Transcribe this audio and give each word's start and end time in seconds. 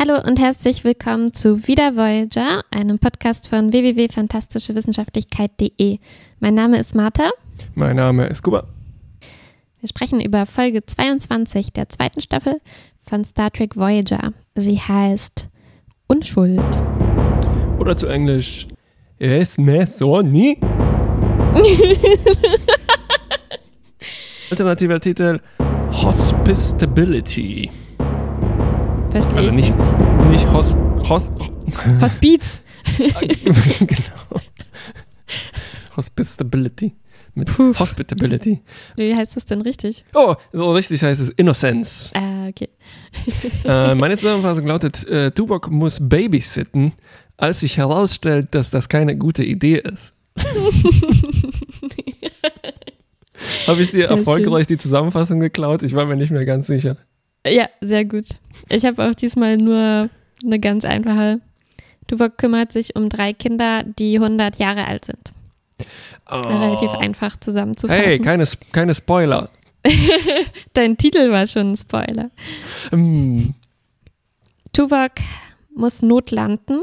Hallo 0.00 0.14
und 0.24 0.38
herzlich 0.38 0.84
willkommen 0.84 1.34
zu 1.34 1.66
Wieder 1.66 1.96
Voyager, 1.96 2.62
einem 2.70 3.00
Podcast 3.00 3.48
von 3.48 3.72
www.fantastischewissenschaftlichkeit.de. 3.72 5.98
Mein 6.38 6.54
Name 6.54 6.78
ist 6.78 6.94
Martha. 6.94 7.32
Mein 7.74 7.96
Name 7.96 8.28
ist 8.28 8.44
Kuba. 8.44 8.68
Wir 9.80 9.88
sprechen 9.88 10.20
über 10.20 10.46
Folge 10.46 10.86
22 10.86 11.72
der 11.72 11.88
zweiten 11.88 12.20
Staffel 12.20 12.60
von 13.10 13.24
Star 13.24 13.50
Trek 13.50 13.74
Voyager. 13.74 14.34
Sie 14.54 14.78
heißt 14.78 15.48
Unschuld. 16.06 16.80
Oder 17.80 17.96
zu 17.96 18.06
Englisch 18.06 18.68
Es 19.18 19.58
me 19.58 19.84
soni. 19.84 20.60
Alternativer 24.48 25.00
Titel 25.00 25.40
Hospitability. 25.90 27.68
Verstehe 29.18 29.36
Also 29.36 29.48
ich 29.48 29.54
nicht, 29.56 29.74
nicht 30.30 30.46
Hos, 30.52 30.76
Hos, 31.08 31.30
Hospiz. 32.00 32.60
genau. 33.80 34.40
Hospitability. 35.96 36.94
Mit 37.34 37.48
Puh. 37.54 37.74
Hospitability. 37.78 38.60
Wie 38.96 39.14
heißt 39.14 39.36
das 39.36 39.44
denn 39.46 39.60
richtig? 39.62 40.04
Oh, 40.14 40.36
so 40.52 40.70
richtig 40.72 41.02
heißt 41.02 41.20
es 41.20 41.30
Innocence. 41.30 42.12
Ah, 42.14 42.46
okay. 42.48 42.68
äh, 43.64 43.94
meine 43.96 44.16
Zusammenfassung 44.16 44.66
lautet, 44.66 45.06
äh, 45.08 45.30
Tuvok 45.32 45.70
muss 45.70 45.98
babysitten, 46.00 46.92
als 47.36 47.60
sich 47.60 47.76
herausstellt, 47.76 48.48
dass 48.52 48.70
das 48.70 48.88
keine 48.88 49.16
gute 49.16 49.44
Idee 49.44 49.78
ist. 49.78 50.14
Habe 53.66 53.82
ich 53.82 53.90
dir 53.90 53.98
Sehr 54.08 54.10
erfolgreich 54.10 54.66
die 54.66 54.78
Zusammenfassung 54.78 55.40
geklaut? 55.40 55.82
Ich 55.82 55.94
war 55.94 56.06
mir 56.06 56.16
nicht 56.16 56.30
mehr 56.30 56.44
ganz 56.44 56.66
sicher. 56.68 56.96
Ja, 57.46 57.68
sehr 57.80 58.04
gut. 58.04 58.26
Ich 58.68 58.84
habe 58.84 59.08
auch 59.08 59.14
diesmal 59.14 59.56
nur 59.56 60.10
eine 60.44 60.60
ganz 60.60 60.84
einfache. 60.84 61.40
Tuvok 62.06 62.38
kümmert 62.38 62.72
sich 62.72 62.96
um 62.96 63.08
drei 63.08 63.32
Kinder, 63.32 63.84
die 63.84 64.16
100 64.18 64.56
Jahre 64.58 64.86
alt 64.86 65.04
sind. 65.04 65.32
Relativ 66.30 66.90
Oh. 66.92 66.98
einfach 66.98 67.36
zusammenzufassen. 67.38 68.02
Hey, 68.04 68.18
keine, 68.18 68.44
keine 68.72 68.94
Spoiler. 68.94 69.50
Dein 70.74 70.96
Titel 70.96 71.30
war 71.30 71.46
schon 71.46 71.72
ein 71.72 71.76
Spoiler. 71.76 72.30
Hm. 72.90 73.54
Tuvok 74.72 75.12
muss 75.74 76.02
notlanden 76.02 76.82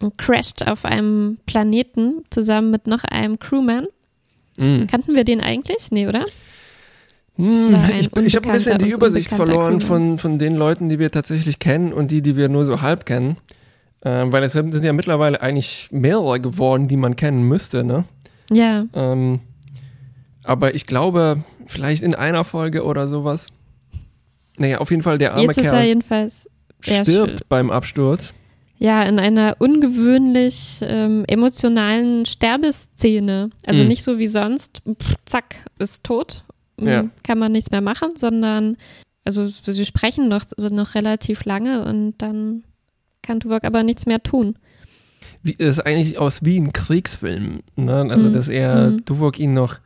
und 0.00 0.16
crasht 0.18 0.66
auf 0.66 0.84
einem 0.84 1.38
Planeten 1.46 2.24
zusammen 2.30 2.70
mit 2.70 2.86
noch 2.86 3.04
einem 3.04 3.38
Crewman. 3.38 3.86
Hm. 4.58 4.86
Kannten 4.86 5.14
wir 5.14 5.24
den 5.24 5.40
eigentlich? 5.40 5.90
Nee, 5.90 6.08
oder? 6.08 6.24
Hm, 7.40 7.76
ich 7.98 8.10
ich 8.16 8.36
habe 8.36 8.48
ein 8.48 8.52
bisschen 8.54 8.78
die 8.78 8.90
Übersicht 8.90 9.30
verloren 9.30 9.80
von, 9.80 10.18
von 10.18 10.38
den 10.38 10.56
Leuten, 10.56 10.88
die 10.88 10.98
wir 10.98 11.10
tatsächlich 11.10 11.58
kennen 11.58 11.92
und 11.92 12.10
die, 12.10 12.22
die 12.22 12.36
wir 12.36 12.48
nur 12.48 12.64
so 12.64 12.80
halb 12.82 13.06
kennen. 13.06 13.36
Ähm, 14.02 14.32
weil 14.32 14.42
es 14.44 14.52
sind 14.52 14.82
ja 14.82 14.92
mittlerweile 14.92 15.40
eigentlich 15.42 15.88
mehrere 15.90 16.40
geworden, 16.40 16.88
die 16.88 16.96
man 16.96 17.16
kennen 17.16 17.42
müsste, 17.42 17.84
ne? 17.84 18.04
Ja. 18.50 18.84
Ähm, 18.94 19.40
aber 20.42 20.74
ich 20.74 20.86
glaube, 20.86 21.44
vielleicht 21.66 22.02
in 22.02 22.14
einer 22.14 22.44
Folge 22.44 22.84
oder 22.84 23.06
sowas. 23.06 23.48
Naja, 24.56 24.78
auf 24.78 24.90
jeden 24.90 25.02
Fall 25.02 25.18
der 25.18 25.32
arme 25.34 25.42
Jetzt 25.44 25.58
er 25.58 25.62
Kerl 25.64 26.30
er 26.86 27.04
stirbt 27.04 27.48
beim 27.48 27.70
Absturz. 27.70 28.32
ja 28.78 29.02
in 29.02 29.18
einer 29.18 29.56
ungewöhnlich 29.58 30.80
ähm, 30.82 31.24
emotionalen 31.28 32.24
Sterbeszene. 32.24 33.50
Also 33.66 33.82
Mhm. 33.82 33.88
nicht 33.88 34.02
so 34.02 34.18
wie 34.18 34.26
sonst, 34.26 34.82
pff, 34.86 35.14
zack, 35.26 35.56
ist 35.78 36.04
tot, 36.04 36.44
Ja. 36.86 37.04
kann 37.22 37.38
man 37.38 37.52
nichts 37.52 37.70
mehr 37.70 37.80
machen, 37.80 38.10
sondern 38.16 38.76
also 39.24 39.46
sie 39.46 39.86
sprechen 39.86 40.28
noch, 40.28 40.44
noch 40.56 40.94
relativ 40.94 41.44
lange 41.44 41.84
und 41.84 42.14
dann 42.18 42.64
kann 43.22 43.40
Tuvok 43.40 43.64
aber 43.64 43.82
nichts 43.82 44.06
mehr 44.06 44.22
tun. 44.22 44.56
Wie, 45.42 45.54
das 45.54 45.78
ist 45.78 45.80
eigentlich 45.86 46.18
aus 46.18 46.44
wie 46.44 46.58
ein 46.58 46.72
Kriegsfilm. 46.72 47.60
Ne? 47.76 48.06
Also, 48.10 48.28
Mhm. 48.28 48.32
dass 48.32 48.48
er 48.48 48.90
Mhm. 48.90 49.04
Tuvok 49.04 49.38
ihn 49.38 49.52
noch 49.54 49.76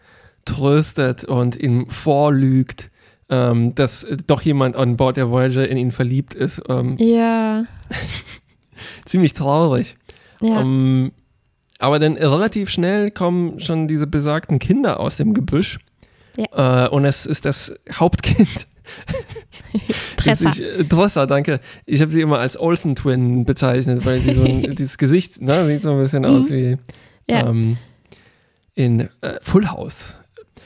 tröstet 0.44 1.24
und 1.24 1.56
ihm 1.56 1.88
vorlügt, 1.90 2.90
ähm, 3.28 3.74
dass 3.74 4.06
doch 4.26 4.42
jemand 4.42 4.76
an 4.76 4.96
Bord 4.96 5.16
der 5.16 5.30
Voyager 5.30 5.68
in 5.68 5.76
ihn 5.78 5.90
verliebt 5.90 6.34
ist. 6.34 6.62
Ähm, 6.68 6.96
Ja, 6.98 7.64
ziemlich 9.04 9.32
traurig. 9.32 9.96
ja. 10.40 10.60
Ähm, 10.60 11.12
aber 11.80 11.98
dann 11.98 12.16
relativ 12.16 12.70
schnell 12.70 13.10
kommen 13.10 13.58
schon 13.60 13.88
diese 13.88 14.06
besagten 14.06 14.58
Kinder 14.58 15.00
aus 15.00 15.16
dem 15.16 15.34
Gebüsch. 15.34 15.78
Äh, 16.36 16.88
und 16.88 17.04
es 17.04 17.26
ist 17.26 17.44
das 17.44 17.74
Hauptkind. 17.92 18.66
Tressa. 20.16 20.50
ich, 20.50 20.62
äh, 20.62 20.84
Tressa, 20.84 21.26
danke. 21.26 21.60
Ich 21.86 22.00
habe 22.00 22.10
sie 22.12 22.20
immer 22.20 22.38
als 22.38 22.58
Olsen 22.58 22.94
Twin 22.94 23.44
bezeichnet, 23.44 24.04
weil 24.04 24.20
sie 24.20 24.32
so 24.34 24.42
ein, 24.42 24.74
dieses 24.76 24.98
Gesicht, 24.98 25.40
ne, 25.40 25.66
sieht 25.66 25.82
so 25.82 25.92
ein 25.92 25.98
bisschen 25.98 26.24
aus 26.24 26.50
wie 26.50 26.72
Mhm. 26.72 26.78
Ja. 27.30 27.48
ähm, 27.48 27.78
in 28.74 29.00
äh, 29.00 29.38
Full 29.40 29.68
House. 29.68 30.16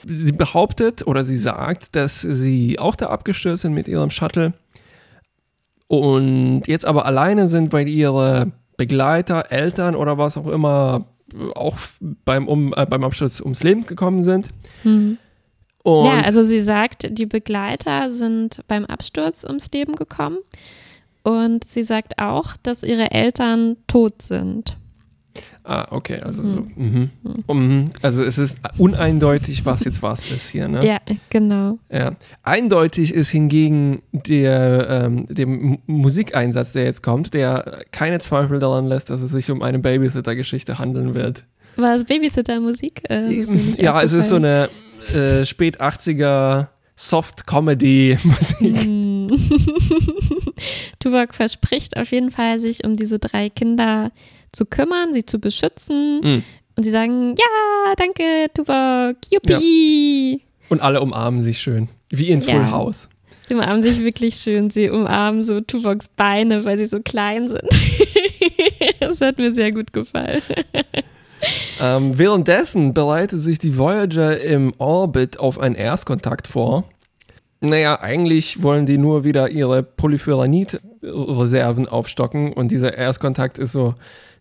Sie 0.05 0.33
behauptet 0.33 1.07
oder 1.07 1.23
sie 1.23 1.39
sagt, 1.39 1.95
dass 1.95 2.21
sie 2.23 2.79
auch 2.79 2.97
da 2.97 3.07
abgestürzt 3.11 3.63
sind 3.63 3.75
mit 3.75 3.87
ihrem 3.87 4.11
Shuttle 4.11 4.55
und 5.87 6.63
jetzt 6.67 6.85
aber 6.85 7.07
alleine 7.07 7.49
sind, 7.49 7.73
weil 7.73 7.89
ihre 7.89 8.53
Begleiter, 8.77 9.51
Eltern 9.51 9.95
oder 9.95 10.19
was 10.19 10.37
auch 10.37 10.47
immer 10.49 11.07
äh, 11.35 11.53
auch 11.55 11.77
beim, 12.25 12.47
um, 12.49 12.73
äh, 12.77 12.87
beim 12.87 13.05
Absturz 13.05 13.41
ums 13.41 13.63
Leben 13.63 13.87
gekommen 13.87 14.23
sind. 14.23 14.49
Mhm. 14.85 15.19
Und 15.89 16.07
Ja, 16.07 16.21
also 16.21 16.43
sie 16.43 16.61
sagt, 16.61 17.09
die 17.11 17.27
Begleiter 17.27 18.11
sind 18.13 18.61
beim 18.69 18.85
Absturz 18.85 19.45
ums 19.45 19.71
Leben 19.73 19.97
gekommen. 19.97 20.39
Und 21.23 21.65
sie 21.65 21.83
sagt 21.83 22.19
auch, 22.19 22.57
dass 22.63 22.83
ihre 22.83 23.11
Eltern 23.11 23.77
tot 23.87 24.21
sind. 24.23 24.77
ah, 25.65 25.87
okay, 25.91 26.21
also 26.21 26.43
so. 26.43 26.67
Mhm. 26.77 27.11
Mhm. 27.47 27.91
Also 28.03 28.23
es 28.23 28.39
ist 28.39 28.59
uneindeutig, 28.79 29.65
was 29.67 29.85
jetzt 29.85 30.03
was 30.03 30.27
ist 30.31 30.49
hier. 30.49 30.69
Ne? 30.69 30.85
Ja, 30.87 30.99
genau. 31.31 31.79
Ja. 31.91 32.13
Eindeutig 32.43 33.13
ist 33.15 33.29
hingegen 33.31 34.03
der, 34.13 34.89
ähm, 35.07 35.27
der 35.29 35.47
Musikeinsatz, 35.87 36.73
der 36.73 36.85
jetzt 36.85 37.03
kommt, 37.03 37.35
der 37.35 37.83
keine 37.93 38.19
Zweifel 38.21 38.59
daran 38.59 38.87
lässt, 38.87 39.11
dass 39.11 39.21
es 39.21 39.31
sich 39.31 39.51
um 39.51 39.63
eine 39.63 39.79
Babysitter-Geschichte 39.79 40.79
handeln 40.79 41.15
wird. 41.15 41.45
War 41.77 41.95
es 41.95 42.05
Babysitter-Musik? 42.05 43.03
Äh, 43.09 43.45
ja, 43.77 44.03
es 44.03 44.13
ist 44.13 44.31
so 44.31 44.37
eine 44.37 44.69
äh, 45.15 45.45
spät 45.45 45.81
80er 45.81 46.69
Soft-Comedy-Musik. 46.97 48.85
Hm. 48.85 49.31
Tuvok 50.99 51.35
verspricht 51.35 51.97
auf 51.97 52.11
jeden 52.11 52.31
Fall, 52.31 52.61
sich 52.61 52.85
um 52.85 52.97
diese 52.97 53.19
drei 53.19 53.49
Kinder 53.51 54.11
zu 54.53 54.67
kümmern, 54.67 55.13
sie 55.13 55.25
zu 55.25 55.39
beschützen. 55.39 56.21
Mhm. 56.23 56.43
Und 56.77 56.83
sie 56.83 56.91
sagen, 56.91 57.35
ja, 57.37 57.95
danke, 57.97 58.51
Tuvok, 58.55 59.17
yuppie. 59.31 60.43
Und 60.69 60.81
alle 60.81 61.01
umarmen 61.01 61.41
sich 61.41 61.59
schön. 61.59 61.89
Wie 62.11 62.31
in 62.31 62.41
Full 62.43 62.55
Ja. 62.55 62.71
House. 62.71 63.09
Sie 63.49 63.55
umarmen 63.55 63.83
sich 63.83 64.03
wirklich 64.03 64.37
schön. 64.37 64.69
Sie 64.71 64.91
umarmen 64.91 65.43
so 65.43 65.61
Tuvoks 65.61 66.09
Beine, 66.09 66.65
weil 66.65 66.79
sie 66.79 66.87
so 66.87 67.01
klein 67.01 67.49
sind. 67.49 67.63
das 69.01 69.21
hat 69.21 69.39
mir 69.39 69.53
sehr 69.53 69.73
gut 69.73 69.93
gefallen. 69.93 70.43
Ähm, 71.81 72.19
währenddessen 72.19 72.93
bereitet 72.93 73.41
sich 73.41 73.61
die 73.61 73.79
Voyager 73.79 74.41
im 74.41 74.75
Orbit 74.79 75.39
auf 75.39 75.61
einen 75.61 75.77
Erstkontakt 75.77 76.49
vor. 76.49 76.83
Naja, 77.61 78.01
eigentlich 78.01 78.65
wollen 78.65 78.85
die 78.85 78.99
nur 78.99 79.23
wieder 79.23 79.51
ihre 79.51 79.85
Polyphyranid-Reserven 79.85 81.87
aufstocken 81.87 82.53
und 82.53 82.73
dieser 82.73 82.99
Erstkontakt 82.99 83.59
ist 83.59 83.71
so 83.71 83.95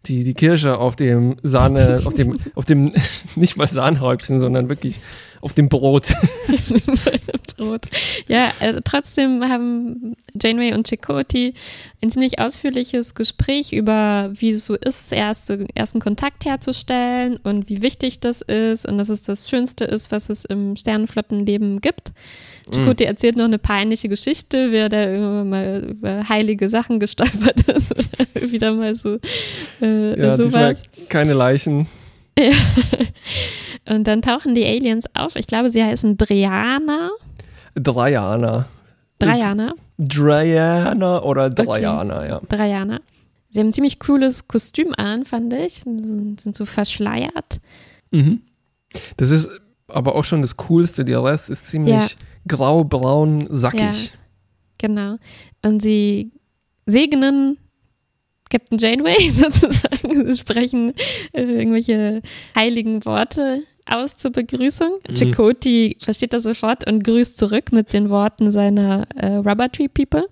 die, 0.05 0.23
die 0.23 0.33
Kirsche 0.33 0.77
auf 0.77 0.95
dem 0.95 1.37
Sahne, 1.43 2.01
auf 2.05 2.13
dem, 2.13 2.39
auf 2.55 2.65
dem, 2.65 2.93
nicht 3.35 3.57
mal 3.57 3.67
Sahnehäubchen, 3.67 4.39
sondern 4.39 4.69
wirklich 4.69 5.01
auf 5.41 5.53
dem 5.53 5.69
Brot. 5.69 6.13
Brot. 7.57 7.85
Ja, 8.27 8.51
also 8.59 8.79
trotzdem 8.83 9.43
haben 9.43 10.15
Janeway 10.39 10.73
und 10.73 10.87
Chakotay 10.87 11.53
ein 12.01 12.11
ziemlich 12.11 12.39
ausführliches 12.39 13.15
Gespräch 13.15 13.73
über, 13.73 14.29
wie 14.33 14.49
es 14.49 14.65
so 14.65 14.75
ist, 14.75 15.11
erste, 15.11 15.65
ersten 15.73 15.99
Kontakt 15.99 16.45
herzustellen 16.45 17.37
und 17.37 17.69
wie 17.69 17.81
wichtig 17.81 18.19
das 18.19 18.41
ist 18.41 18.85
und 18.85 18.97
dass 18.97 19.09
es 19.09 19.23
das 19.23 19.49
Schönste 19.49 19.85
ist, 19.85 20.11
was 20.11 20.29
es 20.29 20.45
im 20.45 20.75
Sternenflottenleben 20.75 21.81
gibt. 21.81 22.13
Chakotay 22.71 23.05
erzählt 23.05 23.37
noch 23.37 23.45
eine 23.45 23.59
peinliche 23.59 24.09
Geschichte, 24.09 24.71
wer 24.71 24.89
da 24.89 25.01
irgendwann 25.03 25.49
mal 25.49 25.83
über 25.89 26.29
heilige 26.29 26.69
Sachen 26.69 26.99
gestolpert 26.99 27.61
ist. 27.67 28.51
Wieder 28.51 28.73
mal 28.73 28.95
so 28.95 29.17
äh, 29.81 30.19
Ja, 30.19 30.37
diesmal 30.37 30.75
sowas. 30.75 30.83
keine 31.09 31.33
Leichen. 31.33 31.87
Ja. 32.37 32.51
Und 33.87 34.05
dann 34.05 34.21
tauchen 34.21 34.53
die 34.55 34.65
Aliens 34.65 35.05
auf. 35.15 35.35
Ich 35.35 35.47
glaube, 35.47 35.69
sie 35.69 35.83
heißen 35.83 36.17
Driana. 36.17 37.09
Dreianer. 37.75 38.67
Dreiana. 39.19 39.73
Dreianer 39.97 41.25
oder 41.25 41.49
Dreianer, 41.49 42.27
ja. 42.27 42.41
Dreiana. 42.49 42.99
Sie 43.49 43.59
haben 43.59 43.67
ein 43.67 43.73
ziemlich 43.73 43.99
cooles 43.99 44.47
Kostüm 44.47 44.93
an, 44.97 45.25
fand 45.25 45.53
ich. 45.53 45.75
Sind 45.79 46.39
sind 46.41 46.55
so 46.55 46.65
verschleiert. 46.65 47.59
Mhm. 48.11 48.41
Das 49.17 49.31
ist 49.31 49.49
aber 49.87 50.15
auch 50.15 50.23
schon 50.25 50.41
das 50.41 50.57
Coolste. 50.57 51.05
Der 51.05 51.23
Rest 51.23 51.49
ist 51.49 51.65
ziemlich 51.65 51.93
Ja. 51.95 52.07
grau, 52.47 52.83
braun, 52.83 53.47
sackig. 53.49 54.11
Genau. 54.77 55.15
Und 55.63 55.81
sie 55.81 56.31
segnen 56.85 57.57
Captain 58.49 58.77
Janeway 58.77 59.29
sozusagen. 59.31 60.25
Sie 60.27 60.37
sprechen 60.37 60.93
äh, 61.33 61.41
irgendwelche 61.41 62.21
heiligen 62.55 63.03
Worte 63.05 63.63
aus 63.89 64.17
zur 64.17 64.31
Begrüßung. 64.31 64.99
Mhm. 65.09 65.15
Chakoti 65.15 65.97
versteht 66.01 66.33
das 66.33 66.43
sofort 66.43 66.87
und 66.87 67.03
grüßt 67.03 67.37
zurück 67.37 67.71
mit 67.71 67.93
den 67.93 68.09
Worten 68.09 68.51
seiner 68.51 69.07
äh, 69.15 69.35
Rubber 69.35 69.71
Tree 69.71 69.87
People. 69.87 70.27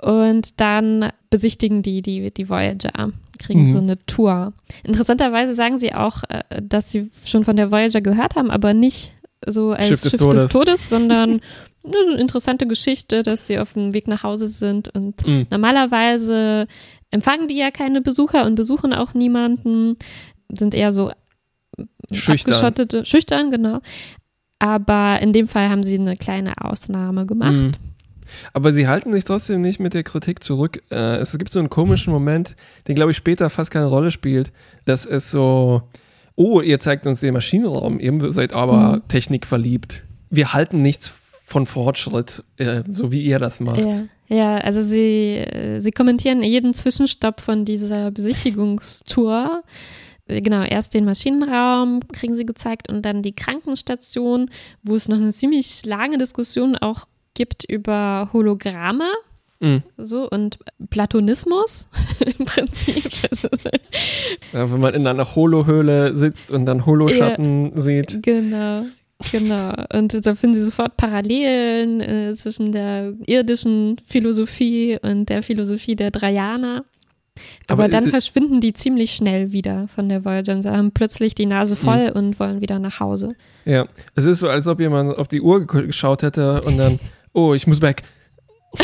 Und 0.00 0.60
dann 0.60 1.10
besichtigen 1.28 1.82
die 1.82 2.02
die, 2.02 2.30
die 2.30 2.48
Voyager, 2.48 3.12
kriegen 3.38 3.68
mhm. 3.68 3.72
so 3.72 3.78
eine 3.78 4.06
Tour. 4.06 4.52
Interessanterweise 4.82 5.54
sagen 5.54 5.78
sie 5.78 5.94
auch, 5.94 6.22
äh, 6.28 6.42
dass 6.62 6.90
sie 6.90 7.10
schon 7.24 7.44
von 7.44 7.56
der 7.56 7.70
Voyager 7.70 8.00
gehört 8.00 8.36
haben, 8.36 8.50
aber 8.50 8.74
nicht 8.74 9.12
so 9.46 9.70
als 9.70 9.88
Schiff 9.88 10.02
des, 10.02 10.12
Schiff 10.12 10.20
Todes. 10.20 10.42
des 10.42 10.52
Todes, 10.52 10.88
sondern 10.88 11.40
eine 11.84 12.18
interessante 12.20 12.66
Geschichte, 12.66 13.22
dass 13.22 13.46
sie 13.46 13.58
auf 13.58 13.74
dem 13.74 13.92
Weg 13.94 14.08
nach 14.08 14.22
Hause 14.22 14.48
sind. 14.48 14.88
Und 14.88 15.26
mhm. 15.26 15.46
normalerweise 15.50 16.66
empfangen 17.10 17.48
die 17.48 17.56
ja 17.56 17.70
keine 17.70 18.00
Besucher 18.00 18.44
und 18.46 18.54
besuchen 18.54 18.92
auch 18.92 19.14
niemanden, 19.14 19.96
sind 20.48 20.74
eher 20.74 20.92
so 20.92 21.10
schüchtern. 22.12 22.54
abgeschottete, 22.54 23.04
schüchtern, 23.04 23.50
genau. 23.50 23.80
Aber 24.58 25.20
in 25.20 25.32
dem 25.32 25.48
Fall 25.48 25.70
haben 25.70 25.82
sie 25.82 25.98
eine 25.98 26.16
kleine 26.16 26.52
Ausnahme 26.60 27.26
gemacht. 27.26 27.52
Mhm. 27.52 27.72
Aber 28.52 28.72
sie 28.72 28.86
halten 28.86 29.12
sich 29.12 29.24
trotzdem 29.24 29.60
nicht 29.60 29.80
mit 29.80 29.94
der 29.94 30.02
Kritik 30.04 30.42
zurück. 30.42 30.82
Äh, 30.90 31.16
es 31.16 31.36
gibt 31.36 31.50
so 31.50 31.58
einen 31.58 31.70
komischen 31.70 32.12
Moment, 32.12 32.54
den 32.86 32.94
glaube 32.94 33.10
ich 33.10 33.16
später 33.16 33.50
fast 33.50 33.70
keine 33.70 33.86
Rolle 33.86 34.10
spielt, 34.10 34.52
dass 34.84 35.04
es 35.06 35.30
so, 35.30 35.82
oh, 36.36 36.60
ihr 36.60 36.78
zeigt 36.78 37.06
uns 37.06 37.20
den 37.20 37.34
Maschinenraum, 37.34 37.98
ihr 37.98 38.32
seid 38.32 38.52
aber 38.52 38.96
mhm. 38.96 39.08
Technik 39.08 39.46
verliebt. 39.46 40.04
Wir 40.28 40.52
halten 40.52 40.82
nichts 40.82 41.12
von 41.44 41.66
Fortschritt, 41.66 42.44
äh, 42.58 42.82
so 42.88 43.10
wie 43.10 43.22
ihr 43.22 43.38
das 43.38 43.60
macht. 43.60 43.80
Ja. 43.80 44.02
Ja, 44.32 44.58
also 44.58 44.80
sie, 44.80 45.38
äh, 45.38 45.80
sie 45.80 45.90
kommentieren 45.90 46.42
jeden 46.42 46.72
Zwischenstopp 46.72 47.40
von 47.40 47.64
dieser 47.64 48.12
Besichtigungstour. 48.12 49.64
Genau, 50.30 50.62
erst 50.62 50.94
den 50.94 51.04
Maschinenraum 51.04 52.00
kriegen 52.12 52.36
sie 52.36 52.46
gezeigt 52.46 52.88
und 52.88 53.02
dann 53.02 53.22
die 53.22 53.34
Krankenstation, 53.34 54.50
wo 54.82 54.94
es 54.94 55.08
noch 55.08 55.16
eine 55.16 55.32
ziemlich 55.32 55.84
lange 55.84 56.18
Diskussion 56.18 56.76
auch 56.76 57.06
gibt 57.34 57.64
über 57.64 58.30
Hologramme. 58.32 59.08
Mhm. 59.60 59.82
So 59.98 60.28
und 60.28 60.58
Platonismus 60.88 61.88
im 62.38 62.46
Prinzip. 62.46 63.04
ja, 64.52 64.72
wenn 64.72 64.80
man 64.80 64.94
in 64.94 65.06
einer 65.06 65.34
Holohöhle 65.34 66.16
sitzt 66.16 66.50
und 66.50 66.64
dann 66.64 66.86
Holoschatten 66.86 67.72
ja, 67.74 67.80
sieht. 67.80 68.22
Genau. 68.22 68.84
Genau. 69.32 69.74
Und 69.92 70.24
da 70.24 70.34
finden 70.34 70.54
sie 70.54 70.64
sofort 70.64 70.96
Parallelen 70.96 72.00
äh, 72.00 72.34
zwischen 72.36 72.72
der 72.72 73.14
irdischen 73.26 73.96
Philosophie 74.06 74.98
und 75.02 75.28
der 75.28 75.42
Philosophie 75.42 75.94
der 75.94 76.10
Drajaner. 76.10 76.84
Aber, 77.66 77.84
Aber 77.84 77.92
dann 77.92 78.06
äh, 78.06 78.08
verschwinden 78.08 78.60
die 78.60 78.72
ziemlich 78.72 79.12
schnell 79.12 79.52
wieder 79.52 79.88
von 79.88 80.08
der 80.08 80.24
Voyager 80.24 80.54
und 80.54 80.66
haben 80.66 80.92
plötzlich 80.92 81.34
die 81.34 81.46
Nase 81.46 81.76
voll 81.76 82.06
mh. 82.06 82.12
und 82.12 82.40
wollen 82.40 82.60
wieder 82.60 82.78
nach 82.78 83.00
Hause. 83.00 83.34
Ja, 83.64 83.86
es 84.14 84.24
ist 84.24 84.40
so, 84.40 84.48
als 84.48 84.66
ob 84.66 84.80
jemand 84.80 85.16
auf 85.16 85.28
die 85.28 85.40
Uhr 85.40 85.66
geschaut 85.66 86.22
hätte 86.22 86.62
und 86.62 86.76
dann, 86.78 86.98
oh, 87.32 87.54
ich 87.54 87.66
muss 87.66 87.80
weg. 87.82 88.02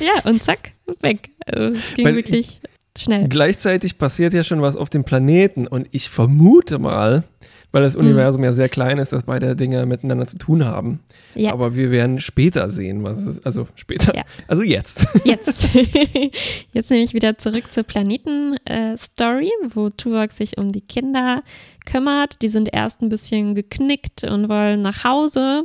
ja, 0.00 0.28
und 0.28 0.42
zack, 0.42 0.72
weg. 1.00 1.30
Also, 1.46 1.76
es 1.76 1.94
ging 1.94 2.04
Weil 2.04 2.16
wirklich 2.16 2.60
schnell. 2.98 3.28
Gleichzeitig 3.28 3.98
passiert 3.98 4.32
ja 4.32 4.42
schon 4.42 4.62
was 4.62 4.76
auf 4.76 4.90
dem 4.90 5.04
Planeten 5.04 5.66
und 5.66 5.88
ich 5.92 6.10
vermute 6.10 6.78
mal, 6.78 7.24
weil 7.70 7.82
das 7.82 7.96
Universum 7.96 8.40
mhm. 8.40 8.46
ja 8.46 8.52
sehr 8.52 8.68
klein 8.68 8.98
ist, 8.98 9.12
dass 9.12 9.24
beide 9.24 9.54
Dinge 9.54 9.84
miteinander 9.84 10.26
zu 10.26 10.38
tun 10.38 10.64
haben. 10.64 11.00
Ja. 11.34 11.52
Aber 11.52 11.74
wir 11.74 11.90
werden 11.90 12.18
später 12.18 12.70
sehen, 12.70 13.04
was 13.04 13.18
es, 13.18 13.44
also 13.44 13.68
später, 13.74 14.14
ja. 14.16 14.24
also 14.46 14.62
jetzt. 14.62 15.06
Jetzt. 15.24 15.68
jetzt 16.72 16.90
nehme 16.90 17.02
ich 17.02 17.12
wieder 17.12 17.36
zurück 17.36 17.70
zur 17.70 17.82
Planeten-Story, 17.82 19.48
äh, 19.48 19.68
wo 19.74 19.90
Tuvok 19.90 20.32
sich 20.32 20.56
um 20.56 20.72
die 20.72 20.80
Kinder 20.80 21.42
kümmert. 21.84 22.40
Die 22.40 22.48
sind 22.48 22.72
erst 22.72 23.02
ein 23.02 23.10
bisschen 23.10 23.54
geknickt 23.54 24.24
und 24.24 24.48
wollen 24.48 24.80
nach 24.80 25.04
Hause. 25.04 25.64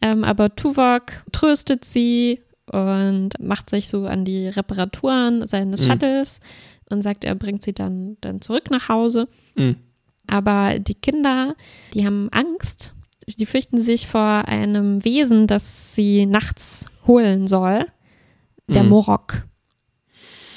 Ähm, 0.00 0.24
aber 0.24 0.54
Tuvok 0.54 1.24
tröstet 1.32 1.84
sie 1.84 2.40
und 2.66 3.30
macht 3.40 3.70
sich 3.70 3.88
so 3.88 4.06
an 4.06 4.24
die 4.24 4.48
Reparaturen 4.48 5.46
seines 5.46 5.86
mhm. 5.86 5.92
Shuttles 5.92 6.40
und 6.90 7.02
sagt, 7.02 7.24
er 7.24 7.34
bringt 7.34 7.62
sie 7.62 7.72
dann, 7.72 8.16
dann 8.20 8.40
zurück 8.40 8.70
nach 8.70 8.88
Hause. 8.88 9.28
Mhm. 9.56 9.76
Aber 10.28 10.78
die 10.78 10.94
Kinder, 10.94 11.56
die 11.94 12.06
haben 12.06 12.28
Angst. 12.30 12.94
Die 13.26 13.46
fürchten 13.46 13.80
sich 13.80 14.06
vor 14.06 14.46
einem 14.46 15.04
Wesen, 15.04 15.46
das 15.46 15.94
sie 15.94 16.26
nachts 16.26 16.86
holen 17.06 17.46
soll. 17.46 17.86
Der 18.68 18.84
mhm. 18.84 18.90
Morok. 18.90 19.46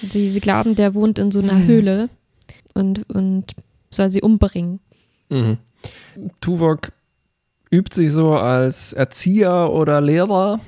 Sie, 0.01 0.29
sie 0.29 0.39
glauben, 0.39 0.75
der 0.75 0.93
wohnt 0.93 1.19
in 1.19 1.31
so 1.31 1.39
einer 1.39 1.53
mhm. 1.53 1.67
Höhle 1.67 2.09
und, 2.73 3.09
und 3.09 3.53
soll 3.89 4.09
sie 4.09 4.21
umbringen. 4.21 4.79
Mhm. 5.29 5.57
Tuvok 6.41 6.91
übt 7.71 7.95
sich 7.95 8.11
so 8.11 8.33
als 8.33 8.93
Erzieher 8.93 9.71
oder 9.71 10.01
Lehrer 10.01 10.59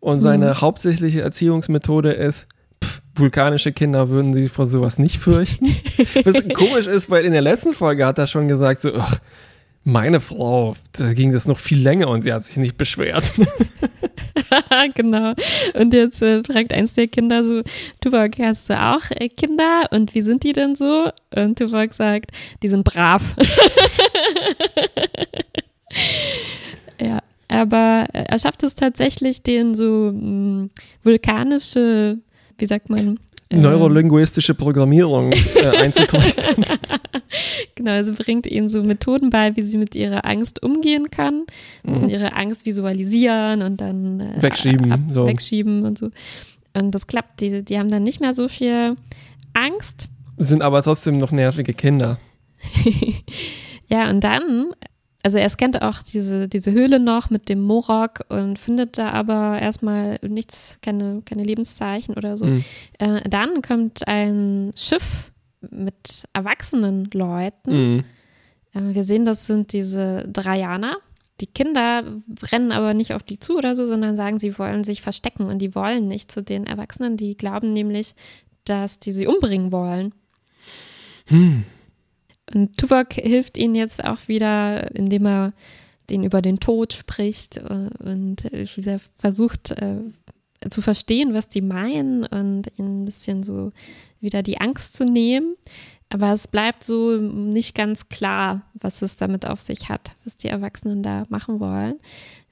und 0.00 0.20
seine 0.20 0.50
mhm. 0.50 0.60
hauptsächliche 0.60 1.22
Erziehungsmethode 1.22 2.12
ist, 2.12 2.46
vulkanische 3.18 3.72
Kinder 3.72 4.08
würden 4.08 4.32
sie 4.32 4.48
vor 4.48 4.66
sowas 4.66 4.98
nicht 4.98 5.18
fürchten. 5.18 5.66
Was 6.24 6.42
komisch 6.54 6.86
ist, 6.86 7.10
weil 7.10 7.24
in 7.24 7.32
der 7.32 7.42
letzten 7.42 7.74
Folge 7.74 8.06
hat 8.06 8.18
er 8.18 8.26
schon 8.26 8.48
gesagt, 8.48 8.80
so, 8.80 8.94
ach, 8.94 9.18
meine 9.84 10.20
Frau, 10.20 10.74
da 10.92 11.12
ging 11.12 11.32
das 11.32 11.46
noch 11.46 11.58
viel 11.58 11.80
länger 11.80 12.08
und 12.08 12.22
sie 12.22 12.32
hat 12.32 12.44
sich 12.44 12.56
nicht 12.56 12.76
beschwert. 12.76 13.32
genau. 14.94 15.34
Und 15.74 15.94
jetzt 15.94 16.20
äh, 16.22 16.42
fragt 16.42 16.72
eins 16.72 16.94
der 16.94 17.06
Kinder 17.06 17.44
so, 17.44 17.62
Tuvok, 18.00 18.38
hast 18.40 18.68
du 18.68 18.80
auch 18.80 19.02
äh, 19.10 19.28
Kinder? 19.28 19.86
Und 19.92 20.14
wie 20.14 20.22
sind 20.22 20.42
die 20.42 20.52
denn 20.52 20.74
so? 20.74 21.10
Und 21.34 21.58
Tuvok 21.58 21.94
sagt, 21.94 22.32
die 22.62 22.68
sind 22.68 22.82
brav. 22.82 23.36
ja, 27.00 27.20
aber 27.48 28.06
er 28.12 28.38
schafft 28.40 28.64
es 28.64 28.74
tatsächlich, 28.74 29.42
den 29.42 29.74
so 29.76 30.10
mh, 30.12 30.20
hm, 30.20 30.70
vulkanische 31.04 32.18
wie 32.58 32.66
sagt 32.66 32.90
man? 32.90 33.18
Ähm, 33.48 33.60
Neurolinguistische 33.60 34.54
Programmierung 34.54 35.32
äh, 35.32 35.66
einzutrichtern. 35.78 36.64
genau, 37.76 37.92
also 37.92 38.12
bringt 38.12 38.46
ihnen 38.46 38.68
so 38.68 38.82
Methoden 38.82 39.30
bei, 39.30 39.54
wie 39.56 39.62
sie 39.62 39.78
mit 39.78 39.94
ihrer 39.94 40.24
Angst 40.24 40.62
umgehen 40.62 41.10
kann. 41.10 41.44
Müssen 41.84 42.04
mhm. 42.04 42.10
ihre 42.10 42.32
Angst 42.32 42.66
visualisieren 42.66 43.62
und 43.62 43.80
dann 43.80 44.20
äh, 44.20 44.42
wegschieben, 44.42 44.90
ab, 44.90 45.00
so. 45.08 45.26
wegschieben 45.26 45.84
und 45.84 45.96
so. 45.96 46.10
Und 46.74 46.90
das 46.92 47.06
klappt. 47.06 47.40
Die, 47.40 47.62
die 47.62 47.78
haben 47.78 47.88
dann 47.88 48.02
nicht 48.02 48.20
mehr 48.20 48.34
so 48.34 48.48
viel 48.48 48.96
Angst. 49.52 50.08
Sind 50.38 50.62
aber 50.62 50.82
trotzdem 50.82 51.14
noch 51.14 51.30
nervige 51.30 51.72
Kinder. 51.72 52.18
ja, 53.88 54.10
und 54.10 54.22
dann 54.24 54.72
also 55.26 55.38
er 55.38 55.50
scannt 55.50 55.82
auch 55.82 56.02
diese, 56.02 56.46
diese 56.46 56.70
Höhle 56.70 57.00
noch 57.00 57.30
mit 57.30 57.48
dem 57.48 57.60
Morok 57.60 58.24
und 58.28 58.60
findet 58.60 58.96
da 58.96 59.10
aber 59.10 59.58
erstmal 59.60 60.20
nichts, 60.22 60.78
keine, 60.82 61.20
keine 61.24 61.42
Lebenszeichen 61.42 62.14
oder 62.14 62.36
so. 62.36 62.44
Mhm. 62.44 62.64
Äh, 63.00 63.28
dann 63.28 63.60
kommt 63.60 64.06
ein 64.06 64.70
Schiff 64.76 65.32
mit 65.68 66.26
erwachsenen 66.32 67.10
Leuten. 67.12 67.72
Mhm. 67.72 68.04
Äh, 68.72 68.94
wir 68.94 69.02
sehen, 69.02 69.24
das 69.24 69.46
sind 69.46 69.72
diese 69.72 70.28
Drajaner. 70.28 70.96
Die 71.40 71.48
Kinder 71.48 72.04
rennen 72.52 72.70
aber 72.70 72.94
nicht 72.94 73.12
auf 73.12 73.24
die 73.24 73.40
zu 73.40 73.58
oder 73.58 73.74
so, 73.74 73.88
sondern 73.88 74.16
sagen, 74.16 74.38
sie 74.38 74.56
wollen 74.60 74.84
sich 74.84 75.02
verstecken 75.02 75.46
und 75.46 75.58
die 75.58 75.74
wollen 75.74 76.06
nicht 76.06 76.30
zu 76.30 76.40
den 76.40 76.68
Erwachsenen. 76.68 77.16
Die 77.16 77.36
glauben 77.36 77.72
nämlich, 77.72 78.14
dass 78.64 79.00
die 79.00 79.10
sie 79.10 79.26
umbringen 79.26 79.72
wollen. 79.72 80.14
Hm. 81.26 81.64
Und 82.52 82.76
Tuvok 82.76 83.14
hilft 83.14 83.58
ihnen 83.58 83.74
jetzt 83.74 84.02
auch 84.04 84.28
wieder, 84.28 84.94
indem 84.94 85.26
er 85.26 85.52
den 86.10 86.22
über 86.24 86.42
den 86.42 86.60
Tod 86.60 86.92
spricht 86.92 87.56
äh, 87.56 87.88
und 87.98 88.44
wieder 88.76 89.00
versucht 89.16 89.72
äh, 89.72 89.98
zu 90.70 90.80
verstehen, 90.80 91.34
was 91.34 91.48
die 91.48 91.60
meinen 91.60 92.24
und 92.24 92.70
ihnen 92.78 93.02
ein 93.02 93.04
bisschen 93.04 93.42
so 93.42 93.72
wieder 94.20 94.42
die 94.42 94.60
Angst 94.60 94.94
zu 94.94 95.04
nehmen. 95.04 95.56
Aber 96.08 96.32
es 96.32 96.46
bleibt 96.46 96.84
so 96.84 97.16
nicht 97.16 97.74
ganz 97.74 98.08
klar, 98.08 98.62
was 98.74 99.02
es 99.02 99.16
damit 99.16 99.44
auf 99.44 99.60
sich 99.60 99.88
hat, 99.88 100.14
was 100.24 100.36
die 100.36 100.48
Erwachsenen 100.48 101.02
da 101.02 101.24
machen 101.28 101.58
wollen. 101.58 101.98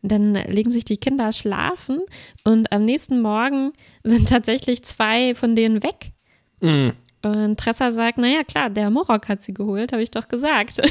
Dann 0.03 0.35
legen 0.35 0.73
sich 0.73 0.85
die 0.85 0.99
Kinder 0.99 1.33
schlafen 1.33 2.01
und 2.43 2.73
am 2.73 2.85
nächsten 2.85 3.23
Morgen 3.23 3.73
sind 4.05 4.29
tatsächlich 4.29 4.83
zwei 4.83 5.35
von 5.35 5.55
denen 5.55 5.83
weg. 5.83 6.13
Mhm. 6.61 6.93
Und 7.25 7.59
Tressa 7.59 7.91
sagt, 7.91 8.19
naja, 8.19 8.45
klar, 8.45 8.69
der 8.69 8.91
Morok 8.91 9.29
hat 9.29 9.41
sie 9.41 9.55
geholt, 9.55 9.93
habe 9.93 10.03
ich 10.03 10.11
doch 10.11 10.29
gesagt. 10.29 10.83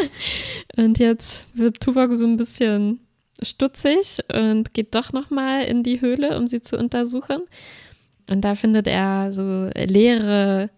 und 0.76 0.98
jetzt 0.98 1.44
wird 1.54 1.80
Tuvok 1.80 2.12
so 2.14 2.26
ein 2.26 2.36
bisschen 2.36 2.98
stutzig 3.40 4.18
und 4.32 4.74
geht 4.74 4.96
doch 4.96 5.12
nochmal 5.12 5.62
in 5.64 5.84
die 5.84 6.00
Höhle, 6.00 6.36
um 6.36 6.48
sie 6.48 6.60
zu 6.60 6.76
untersuchen. 6.76 7.42
Und 8.28 8.40
da 8.40 8.56
findet 8.56 8.88
er 8.88 9.32
so 9.32 9.70
leere 9.76 10.70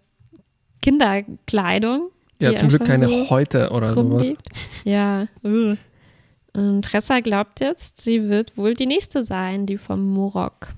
Kinderkleidung. 0.83 2.11
Ja, 2.39 2.55
zum 2.55 2.69
Glück 2.69 2.85
keine 2.85 3.09
so 3.09 3.31
Häute 3.31 3.71
oder 3.71 3.95
rumliegt. 3.95 4.43
sowas. 4.55 4.81
Ja. 4.85 5.27
Und 6.53 6.83
Tressa 6.83 7.21
glaubt 7.21 7.61
jetzt, 7.61 8.03
sie 8.03 8.29
wird 8.29 8.59
wohl 8.59 8.75
die 8.75 8.87
nächste 8.87 9.23
sein, 9.23 9.65
die 9.65 9.79
vom 9.79 10.07
Morok 10.07 10.75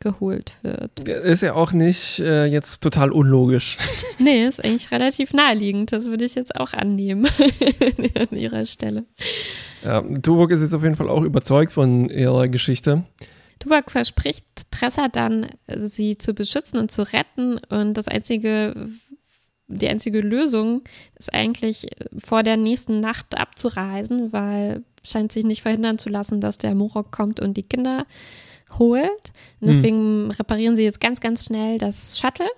geholt 0.00 0.52
wird. 0.62 1.08
Ist 1.08 1.42
ja 1.42 1.54
auch 1.54 1.72
nicht 1.72 2.20
äh, 2.20 2.46
jetzt 2.46 2.82
total 2.82 3.12
unlogisch. 3.12 3.76
Nee, 4.20 4.46
ist 4.46 4.64
eigentlich 4.64 4.90
relativ 4.90 5.32
naheliegend. 5.32 5.92
Das 5.92 6.06
würde 6.06 6.24
ich 6.24 6.34
jetzt 6.34 6.58
auch 6.58 6.72
annehmen 6.72 7.28
an 8.18 8.36
ihrer 8.36 8.66
Stelle. 8.66 9.04
Ja, 9.84 10.02
Tuvok 10.02 10.50
ist 10.50 10.60
jetzt 10.60 10.74
auf 10.74 10.82
jeden 10.82 10.96
Fall 10.96 11.08
auch 11.08 11.22
überzeugt 11.22 11.70
von 11.70 12.10
ihrer 12.10 12.48
Geschichte. 12.48 13.04
Tuvok 13.60 13.92
verspricht 13.92 14.44
Tressa 14.72 15.06
dann, 15.06 15.46
sie 15.68 16.18
zu 16.18 16.34
beschützen 16.34 16.80
und 16.80 16.90
zu 16.90 17.02
retten. 17.02 17.58
Und 17.68 17.94
das 17.94 18.08
einzige, 18.08 18.88
die 19.68 19.88
einzige 19.88 20.20
Lösung 20.20 20.82
ist 21.16 21.32
eigentlich 21.32 21.86
vor 22.18 22.42
der 22.42 22.56
nächsten 22.56 22.98
Nacht 22.98 23.38
abzureisen, 23.38 24.32
weil 24.32 24.82
scheint 25.04 25.32
sich 25.32 25.44
nicht 25.44 25.62
verhindern 25.62 25.98
zu 25.98 26.08
lassen, 26.08 26.40
dass 26.40 26.58
der 26.58 26.74
Morok 26.74 27.10
kommt 27.10 27.40
und 27.40 27.56
die 27.56 27.62
Kinder 27.62 28.06
holt. 28.78 29.32
Und 29.60 29.68
deswegen 29.68 30.24
mhm. 30.24 30.30
reparieren 30.30 30.76
sie 30.76 30.84
jetzt 30.84 31.00
ganz, 31.00 31.20
ganz 31.20 31.44
schnell 31.44 31.78
das 31.78 32.18
Shuttle. 32.18 32.48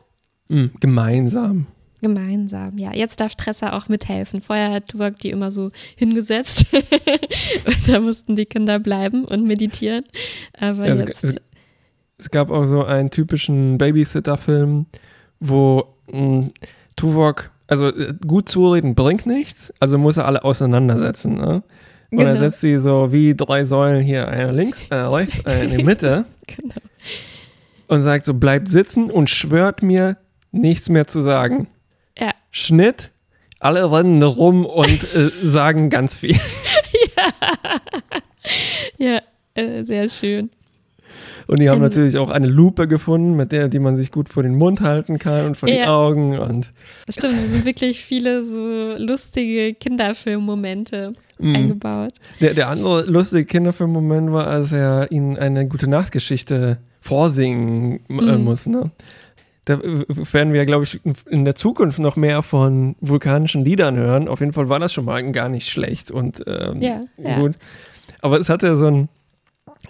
Mhm, 0.48 0.72
gemeinsam. 0.80 1.66
Gemeinsam, 2.00 2.78
ja. 2.78 2.94
Jetzt 2.94 3.20
darf 3.20 3.34
Tressa 3.34 3.74
auch 3.74 3.88
mithelfen. 3.88 4.40
Vorher 4.40 4.72
hat 4.72 4.88
Tuvok 4.88 5.18
die 5.18 5.30
immer 5.30 5.50
so 5.50 5.70
hingesetzt. 5.96 6.64
und 6.72 7.88
da 7.88 8.00
mussten 8.00 8.36
die 8.36 8.46
Kinder 8.46 8.78
bleiben 8.78 9.24
und 9.24 9.44
meditieren. 9.44 10.04
Aber 10.58 10.86
ja, 10.86 10.94
jetzt. 10.94 11.22
Es, 11.22 11.36
es, 12.16 12.30
gab 12.30 12.50
auch 12.50 12.64
so 12.64 12.84
einen 12.84 13.10
typischen 13.10 13.76
Babysitter-Film, 13.76 14.86
wo 15.40 15.94
mh, 16.10 16.18
hm, 16.18 16.48
Tuvok, 16.96 17.50
also 17.66 17.88
äh, 17.88 18.14
gut 18.26 18.48
zureden 18.48 18.94
bringt 18.94 19.26
nichts, 19.26 19.72
also 19.78 19.98
muss 19.98 20.16
er 20.16 20.26
alle 20.26 20.42
auseinandersetzen. 20.42 21.36
Ne? 21.36 21.62
Und 22.10 22.18
genau. 22.18 22.30
er 22.30 22.36
setzt 22.36 22.60
sie 22.60 22.78
so 22.78 23.12
wie 23.12 23.34
drei 23.34 23.64
Säulen 23.64 24.02
hier, 24.02 24.28
eine 24.28 24.50
links, 24.52 24.80
eine 24.90 25.02
äh, 25.02 25.06
rechts, 25.06 25.46
eine 25.46 25.64
in 25.64 25.78
die 25.78 25.84
Mitte. 25.84 26.24
genau. 26.46 26.74
Und 27.86 28.02
sagt 28.02 28.24
so, 28.24 28.34
bleibt 28.34 28.68
sitzen 28.68 29.10
und 29.10 29.30
schwört 29.30 29.82
mir, 29.82 30.16
nichts 30.52 30.88
mehr 30.88 31.06
zu 31.06 31.20
sagen. 31.20 31.68
Ja. 32.18 32.32
Schnitt, 32.50 33.12
alle 33.60 33.90
rennen 33.90 34.22
rum 34.22 34.66
und 34.66 35.02
äh, 35.14 35.30
sagen 35.42 35.90
ganz 35.90 36.16
viel. 36.16 36.36
ja, 37.16 37.32
ja 38.98 39.22
äh, 39.54 39.84
sehr 39.84 40.08
schön. 40.08 40.50
Und 41.46 41.60
die 41.60 41.68
haben 41.68 41.76
ähm, 41.76 41.82
natürlich 41.82 42.18
auch 42.18 42.30
eine 42.30 42.46
Lupe 42.46 42.88
gefunden, 42.88 43.36
mit 43.36 43.52
der, 43.52 43.68
die 43.68 43.78
man 43.78 43.96
sich 43.96 44.10
gut 44.10 44.28
vor 44.28 44.42
den 44.42 44.54
Mund 44.54 44.80
halten 44.80 45.18
kann 45.18 45.46
und 45.46 45.56
vor 45.56 45.68
ja. 45.68 45.76
die 45.76 45.88
Augen 45.88 46.38
und. 46.38 46.72
Stimmt, 47.08 47.38
es 47.44 47.50
sind 47.50 47.64
wirklich 47.64 48.04
viele 48.04 48.44
so 48.44 48.94
lustige 48.96 49.74
Kinderfilmmomente 49.74 51.14
mm. 51.38 51.54
eingebaut. 51.54 52.12
Der, 52.40 52.54
der 52.54 52.68
andere 52.68 53.02
lustige 53.04 53.44
Kinderfilmmoment 53.44 54.32
war, 54.32 54.46
als 54.46 54.72
er 54.72 55.10
ihnen 55.10 55.36
eine 55.36 55.66
gute 55.66 55.88
Nachtgeschichte 55.88 56.78
vorsingen 57.00 58.00
äh, 58.08 58.12
mm. 58.12 58.44
muss, 58.44 58.66
ne? 58.66 58.90
Da 59.66 59.78
werden 59.82 60.52
wir, 60.52 60.64
glaube 60.64 60.84
ich, 60.84 61.00
in 61.28 61.44
der 61.44 61.54
Zukunft 61.54 61.98
noch 61.98 62.16
mehr 62.16 62.42
von 62.42 62.96
vulkanischen 63.00 63.64
Liedern 63.64 63.96
hören. 63.96 64.26
Auf 64.26 64.40
jeden 64.40 64.52
Fall 64.52 64.68
war 64.68 64.80
das 64.80 64.92
schon 64.92 65.04
mal 65.04 65.22
gar 65.32 65.48
nicht 65.48 65.68
schlecht 65.68 66.10
und 66.10 66.42
ähm, 66.46 66.80
ja, 66.80 67.02
ja. 67.18 67.38
gut. 67.38 67.52
Aber 68.22 68.40
es 68.40 68.48
hatte 68.48 68.76
so 68.76 68.86
ein, 68.86 69.08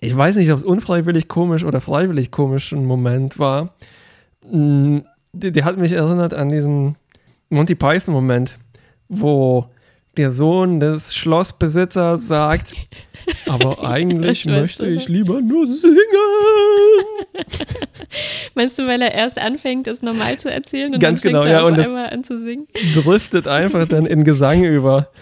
ich 0.01 0.17
weiß 0.17 0.37
nicht, 0.37 0.51
ob 0.51 0.59
es 0.59 0.65
unfreiwillig 0.65 1.29
komisch 1.29 1.65
oder 1.65 1.81
freiwillig 1.81 2.31
komisch 2.31 2.73
ein 2.73 2.87
Moment 2.87 3.39
war. 3.39 3.75
Mm, 4.51 4.99
der, 5.33 5.65
hat 5.65 5.77
mich 5.77 5.93
erinnert 5.93 6.35
an 6.35 6.49
diesen 6.49 6.97
Monty 7.51 7.75
Python-Moment, 7.75 8.59
wo 9.09 9.67
der 10.17 10.31
Sohn 10.31 10.81
des 10.81 11.15
Schlossbesitzers 11.15 12.27
sagt, 12.27 12.75
aber 13.47 13.89
eigentlich 13.89 14.45
möchte 14.47 14.87
ich 14.87 15.09
lieber 15.09 15.41
nur 15.41 15.67
singen. 15.67 15.97
Meinst 18.55 18.79
du, 18.79 18.87
weil 18.87 19.03
er 19.03 19.15
erst 19.15 19.39
anfängt, 19.39 19.87
es 19.87 20.03
normal 20.03 20.39
zu 20.39 20.51
erzählen 20.51 20.93
und 20.95 21.01
Ganz 21.01 21.21
dann 21.21 21.33
genau, 21.33 21.43
fängt 21.43 21.53
ja, 21.53 21.61
er 21.61 21.67
und 21.67 21.79
auf 21.79 21.87
einmal 21.87 22.11
an 22.11 22.25
zu 22.25 22.43
singen? 22.45 22.67
driftet 22.95 23.47
einfach 23.47 23.87
dann 23.87 24.07
in 24.07 24.25
Gesang 24.25 24.65
über. 24.65 25.09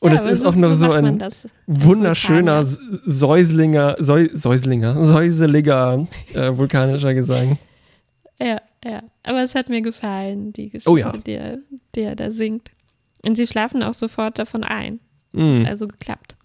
Und 0.00 0.12
ja, 0.12 0.20
es 0.24 0.30
ist 0.30 0.42
so, 0.42 0.50
auch 0.50 0.54
noch 0.54 0.74
so 0.74 0.92
ein 0.92 1.20
wunderschöner 1.66 2.62
Säuslinger, 2.62 3.96
Säu, 3.98 4.28
Säuslinger, 4.32 5.04
säuseliger 5.04 6.06
äh, 6.32 6.56
vulkanischer 6.56 7.14
Gesang. 7.14 7.58
Ja, 8.38 8.60
ja. 8.84 9.02
Aber 9.24 9.42
es 9.42 9.56
hat 9.56 9.68
mir 9.68 9.82
gefallen, 9.82 10.52
die 10.52 10.70
Geschichte, 10.70 10.90
oh 10.90 10.96
ja. 10.96 11.10
die, 11.10 11.32
er, 11.32 11.58
die 11.96 12.02
er 12.02 12.14
da 12.14 12.30
singt. 12.30 12.70
Und 13.24 13.36
sie 13.36 13.46
schlafen 13.46 13.82
auch 13.82 13.94
sofort 13.94 14.38
davon 14.38 14.64
ein. 14.64 15.00
Mm. 15.32 15.64
Also 15.66 15.88
geklappt. 15.88 16.36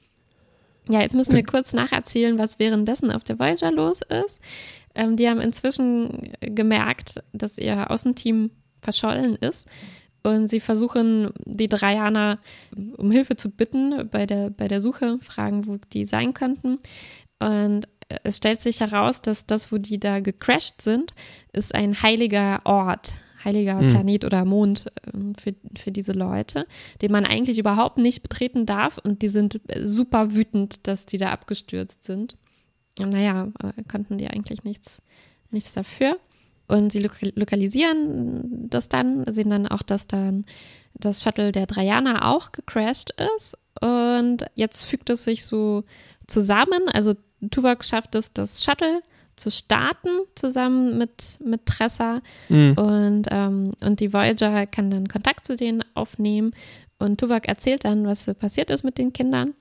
Ja, 0.89 1.01
jetzt 1.01 1.15
müssen 1.15 1.35
wir 1.35 1.43
kurz 1.43 1.73
nacherzählen, 1.73 2.37
was 2.37 2.59
währenddessen 2.59 3.11
auf 3.11 3.23
der 3.23 3.39
Voyager 3.39 3.71
los 3.71 4.01
ist. 4.01 4.41
Ähm, 4.95 5.15
die 5.15 5.29
haben 5.29 5.39
inzwischen 5.39 6.33
gemerkt, 6.41 7.23
dass 7.31 7.57
ihr 7.57 7.89
Außenteam 7.89 8.51
verschollen 8.81 9.35
ist. 9.35 9.67
Und 10.23 10.47
sie 10.47 10.59
versuchen, 10.59 11.31
die 11.45 11.67
Dreianer 11.67 12.39
um 12.97 13.11
Hilfe 13.11 13.35
zu 13.35 13.49
bitten 13.49 14.09
bei 14.09 14.25
der, 14.25 14.49
bei 14.49 14.67
der 14.67 14.79
Suche, 14.79 15.19
fragen, 15.19 15.67
wo 15.67 15.77
die 15.91 16.05
sein 16.05 16.33
könnten. 16.33 16.79
Und 17.39 17.87
es 18.23 18.37
stellt 18.37 18.61
sich 18.61 18.79
heraus, 18.79 19.21
dass 19.21 19.45
das, 19.45 19.71
wo 19.71 19.77
die 19.77 19.99
da 19.99 20.19
gecrashed 20.19 20.81
sind, 20.81 21.13
ist 21.51 21.75
ein 21.75 22.01
heiliger 22.01 22.61
Ort, 22.63 23.15
heiliger 23.43 23.79
hm. 23.79 23.91
Planet 23.91 24.25
oder 24.25 24.45
Mond 24.45 24.91
ähm, 25.13 25.35
für, 25.35 25.53
für 25.77 25.91
diese 25.91 26.13
Leute, 26.13 26.67
den 27.01 27.11
man 27.11 27.25
eigentlich 27.25 27.57
überhaupt 27.57 27.97
nicht 27.97 28.21
betreten 28.23 28.65
darf. 28.65 28.97
Und 28.97 29.21
die 29.21 29.27
sind 29.27 29.59
super 29.81 30.33
wütend, 30.33 30.87
dass 30.87 31.05
die 31.05 31.17
da 31.17 31.31
abgestürzt 31.31 32.03
sind. 32.03 32.37
Naja, 32.99 33.51
äh, 33.61 33.83
konnten 33.83 34.17
die 34.17 34.27
eigentlich 34.27 34.63
nichts, 34.63 35.01
nichts 35.51 35.71
dafür. 35.71 36.17
Und 36.67 36.91
sie 36.91 37.01
lokalisieren 37.01 38.69
das 38.69 38.89
dann, 38.89 39.25
sehen 39.31 39.49
dann 39.49 39.67
auch, 39.67 39.81
dass 39.83 40.07
dann 40.07 40.45
das 40.93 41.21
Shuttle 41.21 41.51
der 41.51 41.65
Draianer 41.65 42.27
auch 42.27 42.51
gecrashed 42.51 43.13
ist. 43.35 43.57
Und 43.81 44.45
jetzt 44.55 44.83
fügt 44.83 45.09
es 45.09 45.23
sich 45.25 45.43
so 45.45 45.83
zusammen. 46.27 46.87
Also 46.91 47.15
Tuvok 47.51 47.83
schafft 47.83 48.15
es, 48.15 48.31
das 48.33 48.63
Shuttle 48.63 49.01
zu 49.35 49.51
starten, 49.51 50.09
zusammen 50.35 50.97
mit, 50.97 51.39
mit 51.43 51.65
Tressa. 51.65 52.21
Mhm. 52.49 52.73
Und, 52.73 53.27
ähm, 53.31 53.71
und 53.81 53.99
die 53.99 54.13
Voyager 54.13 54.65
kann 54.67 54.91
dann 54.91 55.07
Kontakt 55.07 55.45
zu 55.45 55.55
denen 55.55 55.83
aufnehmen. 55.93 56.51
Und 56.99 57.19
Tuvok 57.19 57.47
erzählt 57.47 57.85
dann, 57.85 58.05
was 58.05 58.25
passiert 58.35 58.69
ist 58.69 58.83
mit 58.83 58.97
den 58.97 59.13
Kindern. 59.13 59.53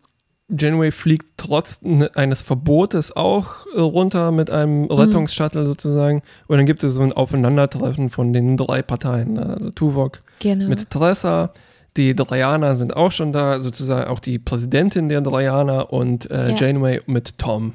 Janeway 0.49 0.91
fliegt 0.91 1.27
trotz 1.39 1.81
eines 2.15 2.43
Verbotes 2.43 3.17
auch 3.17 3.67
runter 3.75 4.33
mit 4.33 4.51
einem 4.51 4.83
mhm. 4.83 4.91
Rettungsshuttle 4.91 5.67
sozusagen. 5.67 6.23
Und 6.47 6.59
dann 6.59 6.67
gibt 6.67 6.85
es 6.85 6.95
so 6.95 7.03
ein 7.03 7.13
Aufeinandertreffen 7.13 8.11
von 8.11 8.33
den 8.33 8.57
drei 8.57 8.83
Parteien. 8.83 9.35
Ne? 9.35 9.47
Also 9.47 9.71
Tuvok 9.71 10.23
genau. 10.41 10.69
mit 10.69 10.91
Tressa, 10.91 11.53
die 11.97 12.15
Draianer 12.15 12.75
sind 12.75 12.97
auch 12.97 13.13
schon 13.13 13.33
da, 13.33 13.61
sozusagen 13.61 14.09
auch 14.11 14.21
die 14.21 14.39
Präsidentin 14.39 15.09
der 15.09 15.21
Draianer 15.21 15.93
und 15.93 16.31
äh, 16.31 16.51
ja. 16.51 16.55
Janeway 16.57 17.01
mit 17.07 17.39
Tom. 17.39 17.75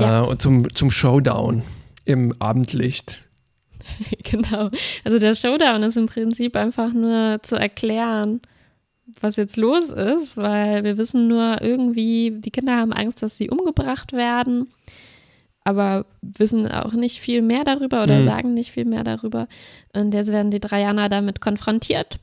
Ja. 0.00 0.30
Äh, 0.30 0.38
zum, 0.38 0.74
zum 0.74 0.90
Showdown 0.90 1.62
im 2.04 2.34
Abendlicht. 2.40 3.24
genau. 4.24 4.70
Also 5.04 5.18
der 5.18 5.34
Showdown 5.34 5.82
ist 5.82 5.96
im 5.96 6.06
Prinzip 6.06 6.56
einfach 6.56 6.92
nur 6.92 7.40
zu 7.42 7.56
erklären, 7.56 8.40
was 9.20 9.36
jetzt 9.36 9.56
los 9.56 9.90
ist, 9.90 10.36
weil 10.36 10.84
wir 10.84 10.98
wissen 10.98 11.28
nur 11.28 11.62
irgendwie, 11.62 12.32
die 12.32 12.50
Kinder 12.50 12.76
haben 12.76 12.92
Angst, 12.92 13.22
dass 13.22 13.36
sie 13.36 13.50
umgebracht 13.50 14.12
werden, 14.12 14.68
aber 15.64 16.06
wissen 16.20 16.70
auch 16.70 16.92
nicht 16.92 17.20
viel 17.20 17.42
mehr 17.42 17.64
darüber 17.64 18.02
oder 18.02 18.20
mhm. 18.20 18.24
sagen 18.24 18.54
nicht 18.54 18.72
viel 18.72 18.84
mehr 18.84 19.04
darüber. 19.04 19.48
Und 19.94 20.12
jetzt 20.14 20.30
werden 20.32 20.50
die 20.50 20.60
Draianer 20.60 21.08
damit 21.08 21.40
konfrontiert. 21.40 22.18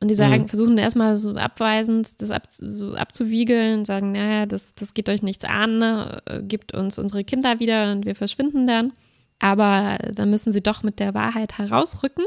Und 0.00 0.08
die 0.08 0.14
sagen, 0.14 0.42
mhm. 0.42 0.48
versuchen 0.48 0.78
erstmal 0.78 1.16
so 1.16 1.34
abweisend 1.34 2.20
das 2.22 2.30
ab, 2.30 2.44
so 2.50 2.94
abzuwiegeln, 2.94 3.84
sagen, 3.84 4.12
naja, 4.12 4.46
das, 4.46 4.74
das 4.74 4.94
geht 4.94 5.08
euch 5.08 5.22
nichts 5.22 5.44
an, 5.44 5.78
ne? 5.78 6.22
gibt 6.42 6.72
uns 6.72 6.98
unsere 6.98 7.24
Kinder 7.24 7.58
wieder 7.58 7.90
und 7.92 8.06
wir 8.06 8.14
verschwinden 8.14 8.66
dann. 8.66 8.92
Aber 9.40 9.98
dann 10.12 10.30
müssen 10.30 10.52
sie 10.52 10.62
doch 10.62 10.82
mit 10.82 11.00
der 11.00 11.14
Wahrheit 11.14 11.58
herausrücken. 11.58 12.24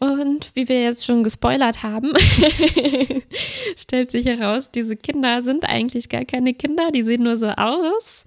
Und 0.00 0.50
wie 0.54 0.68
wir 0.68 0.82
jetzt 0.82 1.04
schon 1.04 1.24
gespoilert 1.24 1.82
haben, 1.82 2.12
stellt 3.76 4.12
sich 4.12 4.26
heraus, 4.26 4.70
diese 4.70 4.94
Kinder 4.94 5.42
sind 5.42 5.64
eigentlich 5.64 6.08
gar 6.08 6.24
keine 6.24 6.54
Kinder, 6.54 6.90
die 6.92 7.02
sehen 7.02 7.24
nur 7.24 7.36
so 7.36 7.48
aus. 7.48 8.24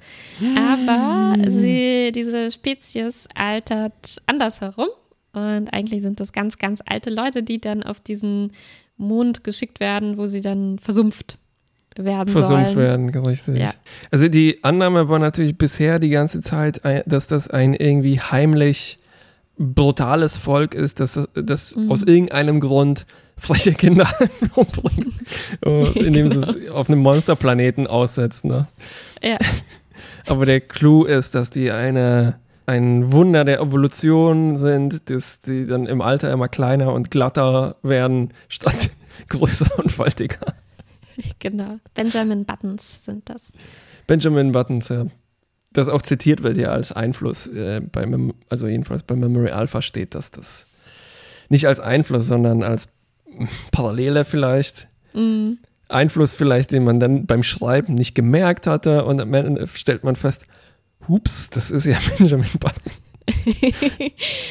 Aber 0.57 1.33
hm. 1.37 1.59
sie, 1.59 2.11
diese 2.13 2.51
Spezies 2.51 3.25
altert 3.35 4.21
andersherum. 4.25 4.89
Und 5.33 5.69
eigentlich 5.69 6.01
sind 6.01 6.19
das 6.19 6.33
ganz, 6.33 6.57
ganz 6.57 6.81
alte 6.85 7.09
Leute, 7.09 7.43
die 7.43 7.59
dann 7.59 7.83
auf 7.83 7.99
diesen 8.01 8.51
Mond 8.97 9.43
geschickt 9.43 9.79
werden, 9.79 10.17
wo 10.17 10.25
sie 10.25 10.41
dann 10.41 10.77
versumpft 10.79 11.37
werden 11.97 12.29
Versumpft 12.29 12.73
sollen. 12.73 12.77
werden, 12.77 13.25
richtig. 13.25 13.57
Ja. 13.57 13.73
Also 14.11 14.29
die 14.29 14.63
Annahme 14.63 15.09
war 15.09 15.19
natürlich 15.19 15.57
bisher 15.57 15.99
die 15.99 16.09
ganze 16.09 16.41
Zeit, 16.41 16.81
dass 17.05 17.27
das 17.27 17.49
ein 17.49 17.73
irgendwie 17.73 18.19
heimlich 18.19 18.97
brutales 19.57 20.37
Volk 20.37 20.73
ist, 20.73 20.99
das, 20.99 21.19
das 21.33 21.75
mhm. 21.75 21.91
aus 21.91 22.03
irgendeinem 22.03 22.59
Grund 22.59 23.05
freche 23.37 23.73
Kinder 23.73 24.09
umbringt, 24.55 25.13
äh, 25.65 25.99
indem 25.99 26.29
genau. 26.29 26.41
sie 26.41 26.65
es 26.65 26.71
auf 26.71 26.89
einem 26.89 26.99
Monsterplaneten 26.99 27.87
aussetzt. 27.87 28.45
Ne? 28.45 28.67
Ja. 29.21 29.37
Aber 30.25 30.45
der 30.45 30.61
Clou 30.61 31.03
ist, 31.03 31.35
dass 31.35 31.49
die 31.49 31.71
eine, 31.71 32.39
ein 32.65 33.11
Wunder 33.11 33.43
der 33.43 33.59
Evolution 33.59 34.57
sind, 34.59 35.09
dass 35.09 35.41
die 35.41 35.65
dann 35.65 35.85
im 35.85 36.01
Alter 36.01 36.31
immer 36.31 36.47
kleiner 36.47 36.93
und 36.93 37.11
glatter 37.11 37.75
werden, 37.83 38.33
statt 38.47 38.91
größer 39.29 39.79
und 39.79 39.91
faltiger. 39.91 40.55
Genau. 41.39 41.79
Benjamin 41.93 42.45
Buttons 42.45 42.99
sind 43.05 43.29
das. 43.29 43.43
Benjamin 44.07 44.51
Buttons, 44.51 44.89
ja. 44.89 45.05
Das 45.73 45.87
auch 45.87 46.01
zitiert 46.01 46.43
wird 46.43 46.57
ja 46.57 46.69
als 46.71 46.91
Einfluss, 46.91 47.47
äh, 47.47 47.79
bei 47.79 48.05
Mem 48.05 48.33
also 48.49 48.67
jedenfalls 48.67 49.03
bei 49.03 49.15
Memory 49.15 49.51
Alpha 49.51 49.81
steht, 49.81 50.15
dass 50.15 50.29
das 50.29 50.65
nicht 51.47 51.65
als 51.67 51.79
Einfluss, 51.79 52.27
sondern 52.27 52.61
als 52.63 52.89
Parallele 53.71 54.25
vielleicht. 54.25 54.87
Mm. 55.13 55.53
Einfluss 55.87 56.35
vielleicht, 56.35 56.71
den 56.71 56.83
man 56.83 56.99
dann 56.99 57.25
beim 57.25 57.43
Schreiben 57.43 57.95
nicht 57.95 58.15
gemerkt 58.15 58.67
hatte 58.67 59.05
und 59.05 59.19
am 59.19 59.33
Ende 59.33 59.67
stellt 59.67 60.03
man 60.03 60.15
fest, 60.15 60.45
hups, 61.07 61.49
das 61.49 61.71
ist 61.71 61.85
ja 61.85 61.97
Benjamin 62.17 62.47
Button. 62.59 62.91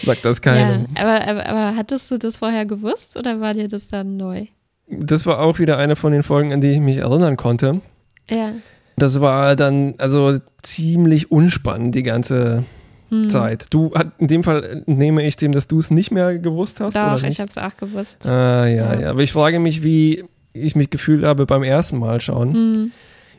Sagt 0.04 0.24
das 0.24 0.40
keiner. 0.40 0.86
Ja, 0.96 1.02
aber, 1.02 1.28
aber, 1.28 1.46
aber 1.46 1.76
hattest 1.76 2.10
du 2.10 2.18
das 2.18 2.36
vorher 2.36 2.66
gewusst 2.66 3.16
oder 3.16 3.40
war 3.40 3.54
dir 3.54 3.68
das 3.68 3.88
dann 3.88 4.16
neu? 4.16 4.46
Das 4.88 5.26
war 5.26 5.40
auch 5.40 5.58
wieder 5.58 5.78
eine 5.78 5.96
von 5.96 6.12
den 6.12 6.22
Folgen, 6.22 6.52
an 6.52 6.60
die 6.60 6.72
ich 6.72 6.80
mich 6.80 6.98
erinnern 6.98 7.36
konnte. 7.36 7.80
Ja. 8.28 8.52
Das 8.96 9.20
war 9.20 9.56
dann 9.56 9.94
also 9.98 10.38
ziemlich 10.62 11.30
unspannend 11.30 11.94
die 11.94 12.02
ganze 12.02 12.64
Hm. 13.10 13.28
Zeit. 13.28 13.66
Du 13.70 13.92
in 14.18 14.28
dem 14.28 14.44
Fall 14.44 14.84
nehme 14.86 15.24
ich 15.26 15.34
dem, 15.36 15.50
dass 15.50 15.66
du 15.66 15.80
es 15.80 15.90
nicht 15.90 16.12
mehr 16.12 16.38
gewusst 16.38 16.78
hast 16.78 16.94
Doch, 16.94 17.22
ich 17.24 17.40
habe 17.40 17.50
es 17.50 17.58
auch 17.58 17.76
gewusst. 17.76 18.24
Ah, 18.24 18.66
ja, 18.66 18.94
Ja. 18.94 19.00
ja, 19.00 19.10
Aber 19.10 19.20
ich 19.20 19.32
frage 19.32 19.58
mich, 19.58 19.82
wie 19.82 20.24
ich 20.52 20.76
mich 20.76 20.90
gefühlt 20.90 21.24
habe 21.24 21.44
beim 21.44 21.64
ersten 21.64 21.98
Mal 21.98 22.20
schauen. 22.20 22.54
Hm. 22.54 22.92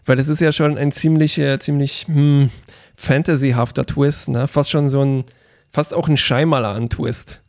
Weil 0.05 0.17
das 0.17 0.27
ist 0.27 0.41
ja 0.41 0.51
schon 0.51 0.77
ein 0.77 0.91
ziemlich, 0.91 1.39
ziemlich 1.59 2.05
hm, 2.07 2.49
fantasyhafter 2.95 3.85
Twist, 3.85 4.29
ne? 4.29 4.47
Fast 4.47 4.69
schon 4.71 4.89
so 4.89 5.01
ein, 5.01 5.23
fast 5.71 5.93
auch 5.93 6.07
ein 6.07 6.17
Scheimalan-Twist. 6.17 7.41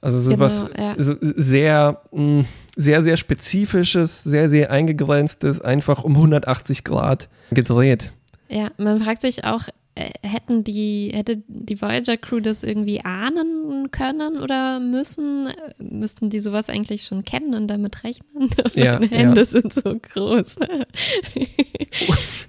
Also 0.00 0.18
so 0.18 0.30
Genau, 0.30 0.40
was 0.40 0.66
ja. 0.76 0.94
so 0.98 1.14
sehr, 1.20 2.02
mh, 2.12 2.44
sehr, 2.76 3.02
sehr 3.02 3.16
spezifisches, 3.16 4.22
sehr, 4.22 4.50
sehr 4.50 4.70
eingegrenztes, 4.70 5.60
einfach 5.60 6.04
um 6.04 6.12
180 6.14 6.84
Grad 6.84 7.28
gedreht. 7.50 8.12
Ja, 8.48 8.70
man 8.76 9.00
fragt 9.02 9.22
sich 9.22 9.44
auch, 9.44 9.62
äh, 9.94 10.10
hätten 10.22 10.64
die, 10.64 11.10
hätte 11.14 11.42
die 11.46 11.80
Voyager 11.80 12.16
Crew 12.16 12.40
das 12.40 12.64
irgendwie 12.64 13.04
ahnen 13.04 13.90
können 13.92 14.40
oder 14.42 14.80
müssen? 14.80 15.48
Müssten 15.78 16.30
die 16.30 16.40
sowas 16.40 16.68
eigentlich 16.68 17.04
schon 17.04 17.24
kennen 17.24 17.54
und 17.54 17.68
damit 17.68 18.02
rechnen? 18.04 18.50
Ja, 18.74 19.00
Hände 19.00 19.46
sind 19.46 19.72
so 19.72 19.98
groß. 19.98 20.56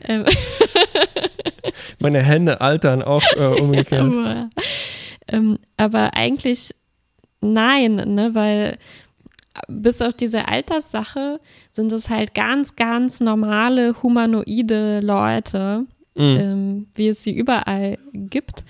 Meine 1.99 2.21
Hände 2.21 2.61
altern 2.61 3.01
auch 3.01 3.23
äh, 3.35 3.45
umgekehrt. 3.61 4.13
aber, 4.13 4.49
ähm, 5.27 5.59
aber 5.77 6.13
eigentlich 6.13 6.73
nein, 7.41 7.95
ne, 7.95 8.31
weil 8.33 8.77
bis 9.67 10.01
auf 10.01 10.13
diese 10.13 10.47
Alterssache 10.47 11.39
sind 11.71 11.91
es 11.91 12.09
halt 12.09 12.33
ganz, 12.33 12.75
ganz 12.75 13.19
normale 13.19 14.01
humanoide 14.03 14.99
Leute, 15.01 15.85
Mhm. 16.17 16.23
ähm, 16.39 16.87
wie 16.95 17.09
es 17.09 17.23
sie 17.23 17.35
überall 17.35 17.97
gibt. 18.13 18.63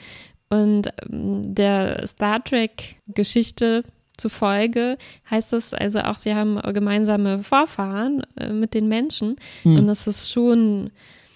Und 0.50 0.90
ähm, 1.12 1.54
der 1.54 2.06
Star 2.08 2.44
Trek-Geschichte 2.44 3.84
zufolge 4.18 4.98
heißt 5.30 5.54
das 5.54 5.74
also 5.74 6.00
auch, 6.00 6.16
sie 6.16 6.34
haben 6.34 6.60
gemeinsame 6.74 7.44
Vorfahren 7.44 8.24
äh, 8.40 8.50
mit 8.52 8.74
den 8.74 8.88
Menschen. 8.88 9.36
Mhm. 9.64 9.78
Und 9.78 9.88
das 9.88 10.08
ist 10.08 10.32
schon 10.32 10.90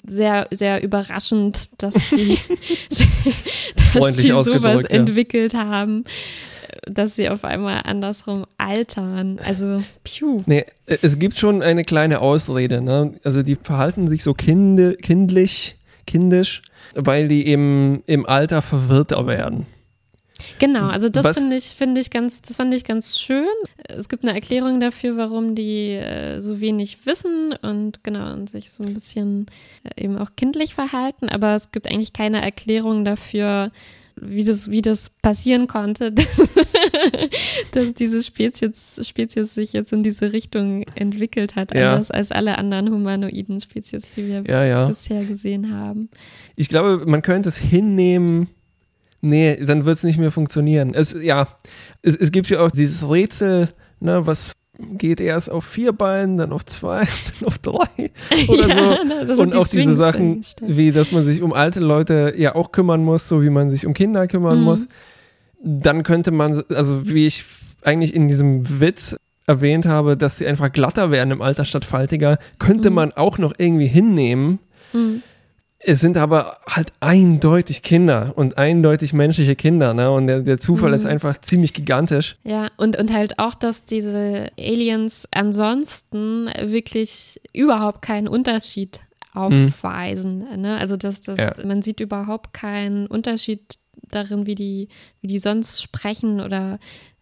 sehr, 0.06 0.48
sehr 0.52 0.84
überraschend, 0.84 1.70
dass 1.78 1.94
sie, 2.10 2.38
dass 3.94 4.18
sie 4.18 4.28
sowas 4.28 4.84
ja. 4.84 4.90
entwickelt 4.90 5.54
haben, 5.54 6.04
dass 6.86 7.16
sie 7.16 7.30
auf 7.30 7.44
einmal 7.44 7.82
andersrum 7.86 8.46
altern. 8.58 9.40
Also, 9.46 9.84
piu. 10.04 10.44
Nee, 10.46 10.66
äh, 10.86 10.98
es 11.02 11.20
gibt 11.20 11.38
schon 11.38 11.62
eine 11.62 11.84
kleine 11.84 12.22
Ausrede. 12.22 12.82
Ne? 12.82 13.14
Also 13.24 13.44
die 13.44 13.56
verhalten 13.56 14.08
sich 14.08 14.24
so 14.24 14.34
kinde, 14.34 14.96
kindlich, 14.96 15.78
kindisch, 16.06 16.62
weil 16.96 17.28
die 17.28 17.48
eben 17.48 18.04
im 18.06 18.26
Alter 18.26 18.62
verwirrter 18.62 19.28
werden. 19.28 19.66
Genau, 20.60 20.88
also 20.88 21.10
das 21.10 21.38
finde 21.38 21.56
ich, 21.56 21.66
finde 21.70 22.02
ich 22.02 22.10
ganz, 22.10 22.42
das 22.42 22.58
fand 22.58 22.74
ich 22.74 22.84
ganz 22.84 23.20
schön. 23.20 23.46
Es 23.88 24.10
gibt 24.10 24.24
eine 24.24 24.34
Erklärung 24.34 24.80
dafür, 24.80 25.18
warum 25.18 25.56
die 25.56 25.92
äh, 25.92 26.40
so 26.42 26.60
wenig 26.60 27.06
wissen 27.06 27.54
und 27.62 28.04
genau 28.04 28.34
und 28.34 28.50
sich 28.50 28.72
so 28.72 28.84
ein 28.84 28.94
bisschen 28.94 29.46
äh, 29.96 30.04
eben 30.04 30.18
auch 30.18 30.32
kindlich 30.36 30.74
verhalten, 30.74 31.30
aber 31.30 31.56
es 31.56 31.72
gibt 31.72 31.88
eigentlich 31.90 32.14
keine 32.14 32.42
Erklärung 32.42 33.06
dafür, 33.06 33.72
wie 34.22 34.44
das, 34.44 34.70
wie 34.70 34.82
das 34.82 35.12
passieren 35.22 35.68
konnte, 35.68 36.12
dass, 36.12 36.42
dass 37.72 37.94
diese 37.94 38.22
Spezies, 38.24 39.00
Spezies 39.08 39.54
sich 39.54 39.74
jetzt 39.74 39.94
in 39.94 40.04
diese 40.04 40.34
Richtung 40.34 40.84
entwickelt 40.96 41.56
hat, 41.56 41.74
Ja. 41.74 41.92
anders 41.94 42.12
als 42.12 42.32
alle 42.32 42.58
anderen 42.58 42.90
humanoiden 42.92 43.62
Spezies, 43.62 44.10
die 44.16 44.28
wir 44.28 44.44
Ja, 44.48 44.64
ja. 44.66 44.88
bisher 44.88 45.24
gesehen 45.24 45.74
haben. 45.74 46.10
Ich 46.56 46.70
glaube, 46.70 47.06
man 47.06 47.22
könnte 47.22 47.50
es 47.50 47.58
hinnehmen. 47.58 48.50
Nee, 49.22 49.58
dann 49.66 49.86
wird 49.86 49.98
es 49.98 50.04
nicht 50.04 50.18
mehr 50.20 50.32
funktionieren. 50.32 50.94
Es, 50.94 51.14
ja, 51.22 51.48
es, 52.02 52.16
es 52.16 52.32
gibt 52.32 52.50
ja 52.50 52.62
auch 52.62 52.72
dieses 52.72 53.08
Rätsel, 53.10 53.70
ne, 54.00 54.26
was 54.26 54.54
geht 54.98 55.20
erst 55.20 55.52
auf 55.52 55.66
vier 55.66 55.92
Beinen, 55.92 56.38
dann 56.38 56.54
auf 56.54 56.66
zwei, 56.66 57.00
dann 57.40 57.48
auf 57.48 57.58
drei 57.58 58.12
oder 58.48 58.68
Ja, 58.70 59.36
so. 59.36 59.42
Und 59.42 59.54
die 59.54 59.58
auch 59.58 59.68
diese 59.68 59.84
Sphinx 59.84 59.98
Sachen, 59.98 60.46
wie 60.62 60.92
dass 60.94 61.12
man 61.12 61.26
sich 61.26 61.42
um 61.42 61.52
alte 61.52 61.82
Leute 61.82 62.34
ja 62.38 62.56
auch 62.56 62.72
kümmern 62.72 63.04
muss, 63.04 63.28
so 63.28 63.44
wie 63.44 63.50
man 63.50 63.70
sich 63.70 63.86
um 63.86 63.94
Kinder 63.94 64.28
kümmern 64.28 64.60
Mhm. 64.60 64.64
muss. 64.64 64.88
Dann 65.62 66.04
könnte 66.04 66.32
man, 66.32 66.64
also 66.74 67.10
wie 67.10 67.28
ich 67.28 67.44
eigentlich 67.84 68.14
in 68.14 68.30
diesem 68.30 68.80
Witz 68.80 69.18
erwähnt 69.48 69.86
habe, 69.86 70.16
dass 70.16 70.38
sie 70.38 70.48
einfach 70.48 70.72
glatter 70.72 71.12
werden 71.12 71.32
im 71.32 71.42
Alter 71.42 71.66
statt 71.66 71.84
faltiger, 71.84 72.38
könnte 72.60 72.90
Mhm. 72.90 72.96
man 72.96 73.12
auch 73.14 73.38
noch 73.38 73.54
irgendwie 73.58 73.88
hinnehmen. 73.88 74.60
Mhm. 74.94 75.22
Es 75.82 76.02
sind 76.02 76.18
aber 76.18 76.60
halt 76.68 76.92
eindeutig 77.00 77.84
Kinder 77.84 78.34
und 78.36 78.58
eindeutig 78.58 79.14
menschliche 79.14 79.56
Kinder, 79.56 79.94
ne? 79.94 80.12
Und 80.12 80.28
der, 80.28 80.42
der 80.42 80.60
Zufall 80.60 80.90
Mhm. 80.90 80.96
ist 80.96 81.06
einfach 81.06 81.40
ziemlich 81.40 81.74
gigantisch. 81.74 82.36
Ja, 82.44 82.70
und, 82.78 82.98
und 82.98 83.14
halt 83.14 83.40
auch, 83.40 83.56
dass 83.56 83.86
diese 83.86 84.50
Aliens 84.60 85.26
ansonsten 85.32 86.48
wirklich 86.62 87.40
überhaupt 87.54 88.02
keinen 88.02 88.28
Unterschied 88.28 89.00
aufweisen. 89.34 90.40
Ne? 90.62 90.78
Also 90.78 90.98
dass 90.98 91.22
das, 91.22 91.38
Ja. 91.38 91.56
man 91.64 91.82
sieht 91.82 92.00
überhaupt 92.00 92.54
keinen 92.54 93.08
Unterschied 93.08 93.76
darin, 94.12 94.46
wie 94.46 94.56
die, 94.56 94.90
wie 95.22 95.28
die 95.28 95.40
sonst 95.40 95.82
sprechen 95.82 96.42
oder 96.42 96.80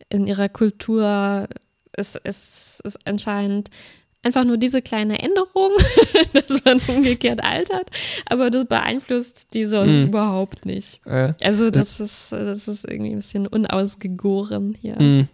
in 0.10 0.26
ihrer 0.28 0.50
Kultur. 0.50 1.48
Es, 1.92 2.18
es 2.24 2.80
ist 2.84 2.98
anscheinend 3.06 3.70
einfach 4.24 4.44
nur 4.44 4.58
diese 4.58 4.82
kleine 4.82 5.20
Änderung, 5.22 5.72
dass 6.34 6.64
man 6.66 6.82
umgekehrt 6.88 7.42
altert, 7.44 7.90
aber 8.26 8.50
das 8.50 8.66
beeinflusst 8.66 9.48
die 9.54 9.66
sonst 9.66 10.02
Mhm. 10.02 10.08
überhaupt 10.10 10.66
nicht. 10.66 11.00
Äh, 11.06 11.34
Also 11.42 11.70
das 11.70 12.00
ist, 12.00 12.32
das 12.32 12.68
ist 12.68 12.84
irgendwie 12.86 13.12
ein 13.12 13.18
bisschen 13.18 13.48
unausgegoren 13.48 14.76
hier. 14.82 15.02
Mm. 15.02 15.28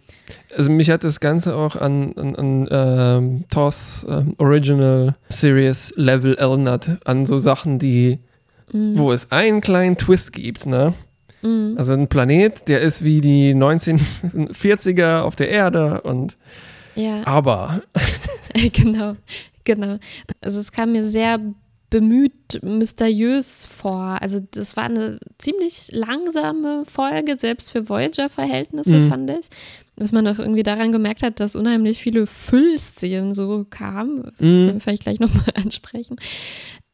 Also 0.56 0.70
mich 0.70 0.90
hat 0.90 1.02
das 1.02 1.18
Ganze 1.20 1.56
auch 1.56 1.76
an, 1.76 2.12
an, 2.16 2.36
an 2.36 2.68
ähm, 2.70 3.44
TOS 3.50 4.06
ähm, 4.08 4.34
Original 4.38 5.16
Series 5.28 5.92
Level 5.96 6.34
erinnert, 6.36 6.98
an 7.04 7.26
so 7.26 7.38
Sachen, 7.38 7.78
die, 7.78 8.18
Mhm. 8.72 8.96
wo 8.98 9.12
es 9.12 9.30
einen 9.30 9.60
kleinen 9.60 9.96
Twist 9.98 10.32
gibt, 10.32 10.64
ne? 10.66 10.94
Mhm. 11.42 11.74
Also 11.76 11.92
ein 11.92 12.08
Planet, 12.08 12.66
der 12.68 12.80
ist 12.80 13.04
wie 13.04 13.20
die 13.20 13.54
1940er 13.54 15.20
auf 15.20 15.36
der 15.36 15.50
Erde 15.50 16.00
und 16.02 16.36
Ja, 16.96 17.26
aber 17.26 17.82
genau, 18.72 19.16
genau. 19.64 19.98
Also 20.40 20.60
es 20.60 20.72
kam 20.72 20.92
mir 20.92 21.04
sehr 21.04 21.40
bemüht, 21.90 22.60
mysteriös 22.62 23.66
vor. 23.66 24.18
Also 24.20 24.40
das 24.50 24.76
war 24.76 24.84
eine 24.84 25.18
ziemlich 25.38 25.88
langsame 25.92 26.84
Folge, 26.86 27.36
selbst 27.36 27.70
für 27.70 27.88
Voyager-Verhältnisse, 27.88 28.96
Mhm. 28.96 29.08
fand 29.08 29.30
ich. 29.30 29.46
Was 29.96 30.10
man 30.10 30.26
auch 30.26 30.40
irgendwie 30.40 30.64
daran 30.64 30.90
gemerkt 30.90 31.22
hat, 31.22 31.38
dass 31.38 31.54
unheimlich 31.54 32.02
viele 32.02 32.26
Füllszenen 32.26 33.32
so 33.34 33.64
kamen. 33.70 34.32
mm, 34.40 34.80
Vielleicht 34.80 35.02
gleich 35.04 35.20
nochmal 35.20 35.44
ansprechen. 35.54 36.16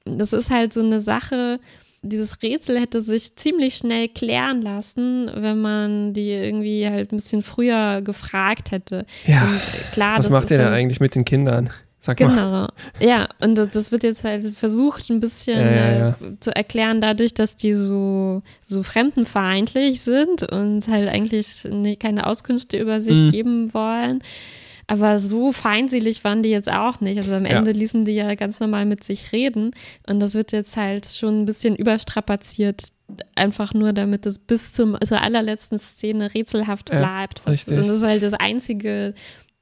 Das 0.05 0.33
ist 0.35 0.51
halt 0.51 0.73
so 0.75 0.81
eine 0.81 1.01
Sache, 1.01 1.61
dieses 2.03 2.43
Rätsel 2.43 2.81
hätte 2.81 3.03
sich 3.03 3.37
ziemlich 3.37 3.77
schnell 3.77 4.09
klären 4.09 4.63
lassen, 4.63 5.31
wenn 5.35 5.61
man 5.61 6.15
die 6.15 6.31
irgendwie 6.31 6.89
halt 6.89 7.13
ein 7.13 7.17
bisschen 7.17 7.43
früher 7.43 8.01
gefragt 8.03 8.71
hätte. 8.71 9.05
ja, 9.27 9.43
Und 9.43 9.93
klar, 9.93 10.19
was 10.19 10.27
das 10.27 10.33
macht 10.33 10.51
ihr 10.51 10.59
da 10.59 10.65
dann- 10.65 10.73
eigentlich 10.75 11.01
mit 11.01 11.15
den 11.15 11.25
Kindern? 11.25 11.71
Sag 12.03 12.19
mal. 12.21 12.29
Genau, 12.29 12.69
ja, 13.07 13.29
und 13.41 13.57
das- 13.57 13.93
wird 13.93 14.05
jetzt 14.05 14.25
halt 14.25 14.57
versucht, 14.57 15.11
ein 15.11 15.21
bisschen 15.21 15.59
Ja, 15.61 15.71
ja, 15.71 15.99
ja. 15.99 16.09
äh, 16.09 16.41
zu 16.41 16.57
erklären, 16.57 17.03
dadurch, 17.03 17.35
dass 17.35 17.57
die 17.57 17.75
so, 17.75 18.41
so 18.63 18.83
fremdenfeindlich 18.83 20.01
sind 20.01 20.43
und 20.51 20.89
halt 20.89 21.11
eigentlich 21.11 21.69
keine 21.99 22.27
Auskünfte 22.27 22.79
über 22.79 23.03
sich 23.03 23.19
Mhm. 23.19 23.31
geben 23.33 23.75
wollen. 23.75 24.23
Aber 24.91 25.21
so 25.21 25.53
feindselig 25.53 26.25
waren 26.25 26.43
die 26.43 26.51
jetzt 26.51 26.69
auch 26.69 27.01
nicht. 27.01 27.17
Also 27.17 27.33
am 27.33 27.45
Ende 27.45 27.71
ja. 27.71 27.77
ließen 27.77 28.05
die 28.05 28.11
ja 28.11 28.35
ganz 28.35 28.59
normal 28.59 28.87
mit 28.87 29.05
sich 29.05 29.31
reden. 29.31 29.71
Und 30.09 30.19
das 30.19 30.35
wird 30.35 30.51
jetzt 30.51 30.77
halt 30.77 31.07
schon 31.07 31.43
ein 31.43 31.47
bisschen 31.47 31.77
überstrapaziert. 31.77 32.89
Einfach 33.37 33.73
nur, 33.73 33.93
damit 33.93 34.27
es 34.27 34.41
bis 34.41 34.73
zum, 34.73 34.97
zur 35.07 35.23
allerletzten 35.23 35.79
Szene 35.79 36.35
rätselhaft 36.35 36.91
bleibt. 36.91 37.39
Ja, 37.39 37.53
was, 37.53 37.69
und 37.69 37.77
das 37.77 37.99
ist 37.99 38.03
halt 38.03 38.25
das 38.25 38.33
einzige, 38.33 39.15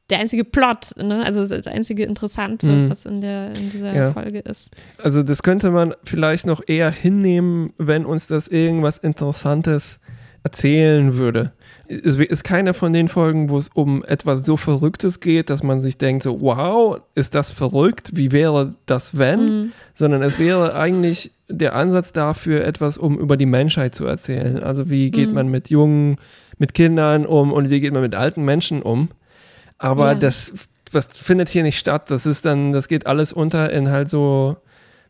der 0.09 0.21
einzige 0.21 0.45
Plot, 0.45 0.97
ne? 0.97 1.23
also 1.23 1.47
das 1.47 1.67
einzige 1.67 2.05
Interessante, 2.05 2.67
mhm. 2.67 2.91
was 2.91 3.05
in, 3.05 3.21
der, 3.21 3.55
in 3.55 3.71
dieser 3.71 3.95
ja. 3.95 4.12
Folge 4.14 4.38
ist. 4.38 4.71
Also 4.97 5.23
das 5.23 5.43
könnte 5.43 5.71
man 5.71 5.95
vielleicht 6.05 6.47
noch 6.47 6.62
eher 6.67 6.91
hinnehmen, 6.91 7.75
wenn 7.77 8.07
uns 8.07 8.29
das 8.29 8.49
irgendwas 8.49 8.97
Interessantes 8.97 10.01
erzählen 10.43 11.17
würde 11.17 11.53
es 11.88 12.16
ist 12.16 12.44
keine 12.44 12.74
von 12.74 12.92
den 12.92 13.09
Folgen, 13.09 13.48
wo 13.48 13.57
es 13.57 13.68
um 13.68 14.05
etwas 14.05 14.44
so 14.44 14.57
Verrücktes 14.57 15.20
geht, 15.20 15.48
dass 15.48 15.62
man 15.62 15.81
sich 15.81 15.96
denkt, 15.96 16.22
so, 16.22 16.40
wow, 16.40 17.01
ist 17.14 17.35
das 17.35 17.51
verrückt? 17.51 18.11
Wie 18.12 18.31
wäre 18.31 18.74
das, 18.87 19.16
wenn? 19.16 19.40
Mhm. 19.40 19.72
Sondern 19.94 20.22
es 20.22 20.38
wäre 20.38 20.74
eigentlich 20.74 21.33
der 21.48 21.74
Ansatz 21.74 22.12
dafür, 22.12 22.64
etwas 22.64 22.98
um 22.98 23.18
über 23.18 23.37
die 23.38 23.46
Menschheit 23.46 23.94
zu 23.94 24.05
erzählen. 24.05 24.62
Also 24.62 24.90
wie 24.90 25.11
geht 25.11 25.29
mhm. 25.29 25.35
man 25.35 25.48
mit 25.48 25.70
Jungen, 25.70 26.16
mit 26.59 26.74
Kindern 26.74 27.24
um 27.24 27.53
und 27.53 27.70
wie 27.70 27.81
geht 27.81 27.94
man 27.94 28.03
mit 28.03 28.14
alten 28.14 28.44
Menschen 28.44 28.83
um? 28.83 29.09
Aber 29.79 30.09
ja. 30.09 30.14
das, 30.14 30.53
das 30.92 31.07
findet 31.07 31.48
hier 31.48 31.62
nicht 31.62 31.79
statt. 31.79 32.11
Das 32.11 32.27
ist 32.27 32.44
dann, 32.44 32.72
das 32.72 32.88
geht 32.88 33.07
alles 33.07 33.33
unter 33.33 33.72
in 33.72 33.90
halt 33.90 34.11
so 34.11 34.57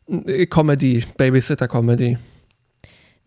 äh, 0.08 0.46
Comedy, 0.46 1.04
Babysitter-Comedy. 1.16 2.18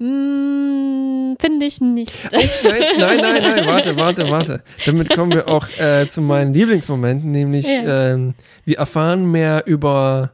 Mm, 0.01 1.35
Finde 1.39 1.65
ich 1.67 1.79
nicht. 1.79 2.11
Oh, 2.33 2.37
nein, 2.63 2.79
nein, 2.97 3.17
nein, 3.21 3.43
nein, 3.43 3.67
warte, 3.67 3.95
warte, 3.97 4.29
warte. 4.31 4.63
Damit 4.83 5.11
kommen 5.11 5.31
wir 5.31 5.47
auch 5.47 5.67
äh, 5.77 6.07
zu 6.09 6.21
meinen 6.21 6.55
Lieblingsmomenten, 6.55 7.29
nämlich 7.29 7.67
ja. 7.67 8.13
ähm, 8.13 8.33
wir 8.65 8.79
erfahren 8.79 9.29
mehr 9.29 9.67
über 9.67 10.31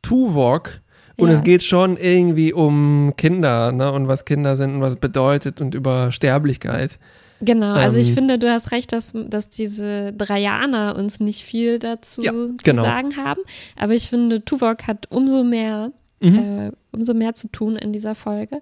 Tuvok 0.00 0.80
und 1.18 1.28
ja. 1.28 1.34
es 1.34 1.42
geht 1.42 1.62
schon 1.62 1.98
irgendwie 1.98 2.54
um 2.54 3.12
Kinder 3.18 3.72
ne, 3.72 3.92
und 3.92 4.08
was 4.08 4.24
Kinder 4.24 4.56
sind 4.56 4.76
und 4.76 4.80
was 4.80 4.92
es 4.92 4.96
bedeutet 4.96 5.60
und 5.60 5.74
über 5.74 6.12
Sterblichkeit. 6.12 6.98
Genau, 7.42 7.74
also 7.74 7.98
ich 7.98 8.08
ähm, 8.08 8.14
finde, 8.14 8.38
du 8.38 8.50
hast 8.50 8.70
recht, 8.72 8.92
dass, 8.92 9.12
dass 9.14 9.50
diese 9.50 10.14
Dreianer 10.14 10.96
uns 10.96 11.20
nicht 11.20 11.42
viel 11.42 11.78
dazu 11.78 12.22
ja, 12.22 12.32
genau. 12.32 12.82
zu 12.82 12.88
sagen 12.88 13.16
haben. 13.18 13.40
Aber 13.76 13.92
ich 13.92 14.08
finde, 14.08 14.44
Tuvok 14.44 14.86
hat 14.86 15.10
umso 15.10 15.44
mehr 15.44 15.92
mhm. 16.20 16.38
äh, 16.38 16.72
umso 16.92 17.14
mehr 17.14 17.34
zu 17.34 17.48
tun 17.48 17.76
in 17.76 17.92
dieser 17.92 18.14
Folge. 18.14 18.60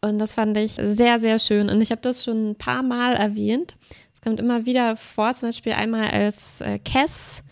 Und 0.00 0.18
das 0.18 0.34
fand 0.34 0.56
ich 0.56 0.74
sehr, 0.74 1.20
sehr 1.20 1.38
schön. 1.38 1.68
Und 1.68 1.80
ich 1.80 1.90
habe 1.90 2.00
das 2.00 2.24
schon 2.24 2.50
ein 2.50 2.54
paar 2.56 2.82
Mal 2.82 3.14
erwähnt. 3.14 3.76
Es 4.14 4.20
kommt 4.20 4.40
immer 4.40 4.66
wieder 4.66 4.96
vor, 4.96 5.34
zum 5.34 5.48
Beispiel 5.48 5.72
einmal 5.72 6.10
als 6.10 6.60
äh, 6.60 6.78
Cass 6.78 7.42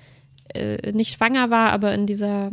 äh, 0.55 0.93
nicht 0.93 1.17
schwanger 1.17 1.51
war, 1.51 1.73
aber 1.73 1.95
in 1.95 2.07
dieser 2.07 2.53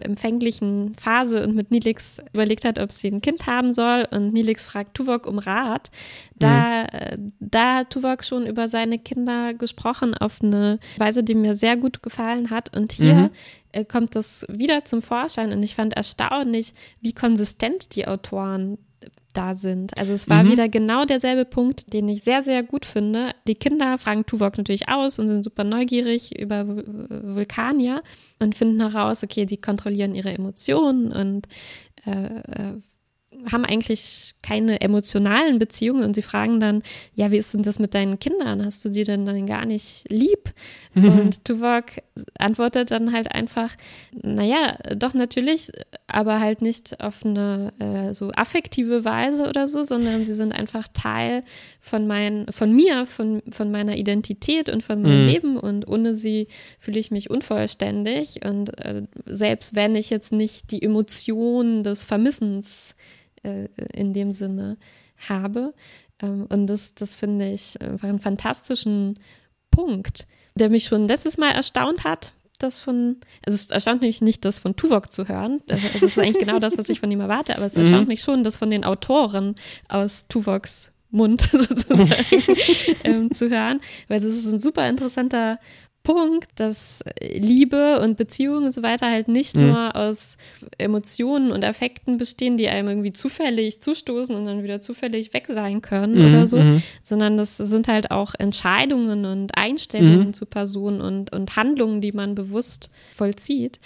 empfänglichen 0.00 0.94
Phase 0.94 1.42
und 1.42 1.54
mit 1.54 1.70
Nilix 1.70 2.18
überlegt 2.32 2.64
hat, 2.64 2.78
ob 2.78 2.92
sie 2.92 3.08
ein 3.08 3.20
Kind 3.20 3.46
haben 3.46 3.72
soll 3.72 4.06
und 4.10 4.32
Nilix 4.32 4.64
fragt 4.64 4.94
Tuvok 4.94 5.26
um 5.26 5.38
Rat. 5.38 5.90
Da, 6.36 6.84
mhm. 6.84 7.32
da 7.40 7.76
hat 7.76 7.90
Tuvok 7.90 8.24
schon 8.24 8.46
über 8.46 8.68
seine 8.68 8.98
Kinder 8.98 9.54
gesprochen 9.54 10.14
auf 10.14 10.42
eine 10.42 10.78
Weise, 10.98 11.22
die 11.22 11.34
mir 11.34 11.54
sehr 11.54 11.76
gut 11.76 12.02
gefallen 12.02 12.50
hat 12.50 12.76
und 12.76 12.92
hier 12.92 13.14
mhm. 13.14 13.30
Äh, 13.74 13.86
kommt 13.86 14.14
das 14.14 14.44
wieder 14.50 14.84
zum 14.84 15.00
Vorschein 15.00 15.50
und 15.50 15.62
ich 15.62 15.74
fand 15.74 15.94
erstaunlich, 15.94 16.74
wie 17.00 17.14
konsistent 17.14 17.96
die 17.96 18.06
Autoren 18.06 18.76
da 19.32 19.54
sind. 19.54 19.96
Also 19.98 20.12
es 20.12 20.28
war 20.28 20.42
mhm. 20.44 20.52
wieder 20.52 20.68
genau 20.68 21.04
derselbe 21.04 21.44
Punkt, 21.44 21.92
den 21.92 22.08
ich 22.08 22.22
sehr, 22.22 22.42
sehr 22.42 22.62
gut 22.62 22.84
finde. 22.84 23.32
Die 23.46 23.54
Kinder 23.54 23.98
fragen 23.98 24.26
Tuvok 24.26 24.58
natürlich 24.58 24.88
aus 24.88 25.18
und 25.18 25.28
sind 25.28 25.44
super 25.44 25.64
neugierig 25.64 26.38
über 26.38 26.66
Vulkanier 26.66 28.02
und 28.38 28.56
finden 28.56 28.80
heraus, 28.80 29.22
okay, 29.22 29.46
die 29.46 29.60
kontrollieren 29.60 30.14
ihre 30.14 30.32
Emotionen 30.32 31.12
und 31.12 31.48
äh, 32.06 32.70
äh 32.70 32.74
haben 33.50 33.64
eigentlich 33.64 34.34
keine 34.42 34.80
emotionalen 34.80 35.58
Beziehungen 35.58 36.04
und 36.04 36.14
sie 36.14 36.22
fragen 36.22 36.60
dann, 36.60 36.82
ja, 37.14 37.30
wie 37.30 37.38
ist 37.38 37.54
denn 37.54 37.62
das 37.62 37.78
mit 37.78 37.94
deinen 37.94 38.18
Kindern? 38.18 38.64
Hast 38.64 38.84
du 38.84 38.88
die 38.88 39.04
denn 39.04 39.26
dann 39.26 39.46
gar 39.46 39.64
nicht 39.64 40.04
lieb? 40.08 40.52
Mhm. 40.94 41.04
Und 41.18 41.44
Tuvok 41.44 41.84
antwortet 42.38 42.90
dann 42.90 43.12
halt 43.12 43.32
einfach, 43.32 43.74
naja, 44.20 44.76
doch 44.96 45.14
natürlich, 45.14 45.70
aber 46.06 46.40
halt 46.40 46.62
nicht 46.62 47.00
auf 47.00 47.24
eine 47.24 47.72
äh, 47.78 48.14
so 48.14 48.30
affektive 48.32 49.04
Weise 49.04 49.48
oder 49.48 49.66
so, 49.66 49.84
sondern 49.84 50.24
sie 50.24 50.34
sind 50.34 50.52
einfach 50.52 50.88
Teil 50.92 51.42
von 51.80 52.06
mein, 52.06 52.46
von 52.50 52.72
mir, 52.72 53.06
von, 53.06 53.42
von 53.50 53.70
meiner 53.70 53.96
Identität 53.96 54.68
und 54.68 54.82
von 54.82 55.02
meinem 55.02 55.22
mhm. 55.22 55.28
Leben 55.28 55.56
und 55.56 55.88
ohne 55.88 56.14
sie 56.14 56.48
fühle 56.78 56.98
ich 56.98 57.10
mich 57.10 57.30
unvollständig 57.30 58.44
und 58.44 58.78
äh, 58.78 59.02
selbst 59.26 59.74
wenn 59.74 59.96
ich 59.96 60.10
jetzt 60.10 60.32
nicht 60.32 60.70
die 60.70 60.82
Emotionen 60.82 61.82
des 61.82 62.04
Vermissens 62.04 62.94
äh, 63.42 63.68
in 63.92 64.12
dem 64.12 64.32
Sinne 64.32 64.78
habe. 65.28 65.74
Ähm, 66.20 66.46
und 66.48 66.66
das, 66.66 66.94
das 66.94 67.14
finde 67.14 67.50
ich 67.50 67.80
einfach 67.80 68.08
einen 68.08 68.20
fantastischen 68.20 69.18
Punkt, 69.70 70.26
der 70.54 70.70
mich 70.70 70.84
schon 70.84 71.08
letztes 71.08 71.38
Mal 71.38 71.50
erstaunt 71.52 72.04
hat, 72.04 72.32
das 72.58 72.78
von, 72.78 73.16
also 73.44 73.56
es 73.56 73.70
erstaunt 73.70 74.02
mich 74.02 74.20
nicht, 74.20 74.44
das 74.44 74.58
von 74.58 74.76
Tuvok 74.76 75.12
zu 75.12 75.26
hören. 75.28 75.62
Das 75.66 76.02
ist 76.02 76.18
eigentlich 76.18 76.38
genau 76.38 76.58
das, 76.58 76.78
was 76.78 76.88
ich 76.88 77.00
von 77.00 77.10
ihm 77.10 77.20
erwarte, 77.20 77.56
aber 77.56 77.66
es 77.66 77.74
mhm. 77.74 77.82
erstaunt 77.82 78.02
mhm. 78.02 78.08
mich 78.08 78.20
schon, 78.20 78.44
das 78.44 78.56
von 78.56 78.70
den 78.70 78.84
Autoren 78.84 79.54
aus 79.88 80.26
Tuvoks 80.28 80.92
Mund 81.10 81.42
sozusagen 81.52 82.08
ähm, 83.04 83.34
zu 83.34 83.50
hören, 83.50 83.80
weil 84.08 84.20
das 84.20 84.34
ist 84.34 84.46
ein 84.46 84.60
super 84.60 84.88
interessanter 84.88 85.58
Punkt, 86.02 86.48
dass 86.56 87.04
Liebe 87.20 88.00
und 88.00 88.16
Beziehungen 88.16 88.64
und 88.64 88.70
so 88.72 88.82
weiter 88.82 89.08
halt 89.10 89.28
nicht 89.28 89.56
mhm. 89.56 89.68
nur 89.68 89.94
aus 89.96 90.36
Emotionen 90.78 91.52
und 91.52 91.64
Affekten 91.64 92.18
bestehen, 92.18 92.56
die 92.56 92.68
einem 92.68 92.88
irgendwie 92.88 93.12
zufällig 93.12 93.80
zustoßen 93.80 94.34
und 94.34 94.46
dann 94.46 94.62
wieder 94.62 94.80
zufällig 94.80 95.32
weg 95.32 95.46
sein 95.48 95.80
können 95.80 96.18
mhm. 96.18 96.34
oder 96.34 96.46
so, 96.46 96.58
mhm. 96.58 96.82
sondern 97.02 97.36
das 97.36 97.56
sind 97.56 97.88
halt 97.88 98.10
auch 98.10 98.34
Entscheidungen 98.36 99.24
und 99.24 99.56
Einstellungen 99.56 100.28
mhm. 100.28 100.34
zu 100.34 100.46
Personen 100.46 101.00
und, 101.00 101.32
und 101.32 101.56
Handlungen, 101.56 102.00
die 102.00 102.12
man 102.12 102.34
bewusst 102.34 102.90
vollzieht. 103.14 103.78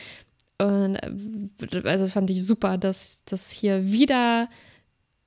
Und 0.58 0.96
äh, 0.96 1.82
also 1.84 2.08
fand 2.08 2.30
ich 2.30 2.46
super, 2.46 2.78
dass 2.78 3.18
das 3.26 3.50
hier 3.50 3.92
wieder 3.92 4.48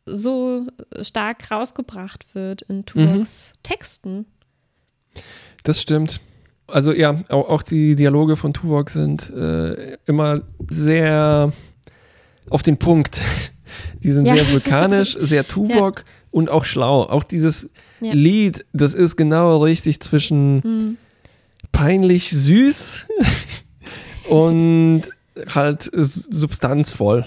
so 0.06 0.65
stark 1.02 1.52
rausgebracht 1.52 2.34
wird 2.34 2.63
in 2.63 2.84
mhm. 2.95 3.28
Texten. 3.62 4.25
Das 5.63 5.82
stimmt. 5.82 6.19
Also 6.71 6.93
ja, 6.93 7.21
auch, 7.29 7.49
auch 7.49 7.63
die 7.63 7.95
Dialoge 7.95 8.36
von 8.36 8.53
Tuvok 8.53 8.89
sind 8.89 9.29
äh, 9.29 9.97
immer 10.05 10.41
sehr 10.69 11.51
auf 12.49 12.63
den 12.63 12.77
Punkt. 12.77 13.21
Die 14.03 14.12
sind 14.12 14.25
ja. 14.25 14.36
sehr 14.36 14.51
vulkanisch, 14.51 15.15
sehr 15.19 15.47
Tuvok 15.47 15.99
ja. 15.99 16.05
und 16.32 16.49
auch 16.49 16.65
schlau. 16.65 17.03
Auch 17.03 17.23
dieses 17.23 17.69
ja. 18.01 18.13
Lied, 18.13 18.65
das 18.73 18.93
ist 18.93 19.15
genau 19.15 19.58
richtig 19.58 19.99
zwischen 19.99 20.55
mhm. 20.55 20.97
peinlich 21.71 22.32
süß 22.32 23.08
und 24.29 25.03
halt 25.53 25.89
substanzvoll, 25.93 27.25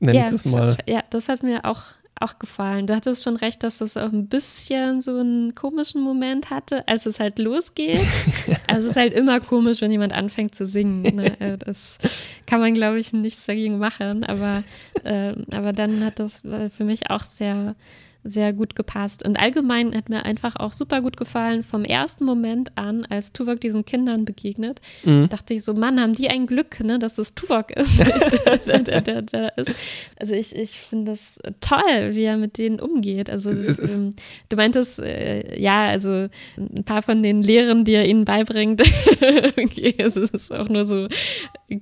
nenne 0.00 0.20
ich 0.20 0.26
das 0.26 0.44
mal. 0.44 0.78
Ja, 0.86 1.02
das 1.10 1.28
hat 1.28 1.42
mir 1.42 1.64
auch 1.64 1.82
auch 2.20 2.38
gefallen. 2.38 2.86
Du 2.86 2.94
hattest 2.94 3.24
schon 3.24 3.36
recht, 3.36 3.62
dass 3.62 3.78
das 3.78 3.96
auch 3.96 4.12
ein 4.12 4.28
bisschen 4.28 5.02
so 5.02 5.18
einen 5.18 5.54
komischen 5.54 6.00
Moment 6.00 6.50
hatte, 6.50 6.86
als 6.86 7.06
es 7.06 7.18
halt 7.18 7.38
losgeht. 7.38 8.00
also 8.68 8.86
es 8.86 8.92
ist 8.92 8.96
halt 8.96 9.14
immer 9.14 9.40
komisch, 9.40 9.80
wenn 9.80 9.90
jemand 9.90 10.12
anfängt 10.12 10.54
zu 10.54 10.66
singen. 10.66 11.02
Ne? 11.16 11.40
Äh, 11.40 11.58
das 11.64 11.98
kann 12.46 12.60
man, 12.60 12.74
glaube 12.74 12.98
ich, 12.98 13.12
nichts 13.12 13.46
dagegen 13.46 13.78
machen. 13.78 14.24
Aber, 14.24 14.62
äh, 15.04 15.34
aber 15.50 15.72
dann 15.72 16.04
hat 16.04 16.18
das 16.18 16.40
für 16.40 16.84
mich 16.84 17.10
auch 17.10 17.24
sehr 17.24 17.74
sehr 18.24 18.52
gut 18.52 18.76
gepasst. 18.76 19.24
Und 19.24 19.36
allgemein 19.36 19.94
hat 19.94 20.08
mir 20.08 20.24
einfach 20.24 20.56
auch 20.56 20.72
super 20.72 21.00
gut 21.00 21.16
gefallen, 21.16 21.62
vom 21.62 21.84
ersten 21.84 22.24
Moment 22.24 22.76
an, 22.76 23.04
als 23.06 23.32
Tuvok 23.32 23.60
diesen 23.60 23.84
Kindern 23.84 24.24
begegnet, 24.24 24.80
mhm. 25.04 25.28
dachte 25.28 25.54
ich 25.54 25.64
so, 25.64 25.74
Mann, 25.74 26.00
haben 26.00 26.12
die 26.12 26.28
ein 26.28 26.46
Glück, 26.46 26.80
ne, 26.80 26.98
dass 26.98 27.18
es 27.18 27.34
Tuvok 27.34 27.72
ist. 27.72 27.98
der, 28.66 29.00
der, 29.00 29.22
der, 29.22 29.58
ist. 29.58 29.74
Also 30.16 30.34
ich, 30.34 30.54
ich 30.54 30.80
finde 30.80 31.12
das 31.12 31.38
toll, 31.60 32.14
wie 32.14 32.24
er 32.24 32.36
mit 32.36 32.58
denen 32.58 32.80
umgeht. 32.80 33.28
Also 33.28 33.50
es, 33.50 33.78
es, 33.78 33.98
ähm, 33.98 34.14
du 34.48 34.56
meintest, 34.56 35.00
äh, 35.00 35.60
ja, 35.60 35.86
also 35.86 36.28
ein 36.56 36.84
paar 36.84 37.02
von 37.02 37.22
den 37.22 37.42
Lehren, 37.42 37.84
die 37.84 37.94
er 37.94 38.06
ihnen 38.06 38.24
beibringt, 38.24 38.82
okay, 39.58 39.94
es 39.98 40.16
ist 40.16 40.52
auch 40.52 40.68
nur 40.68 40.86
so, 40.86 41.08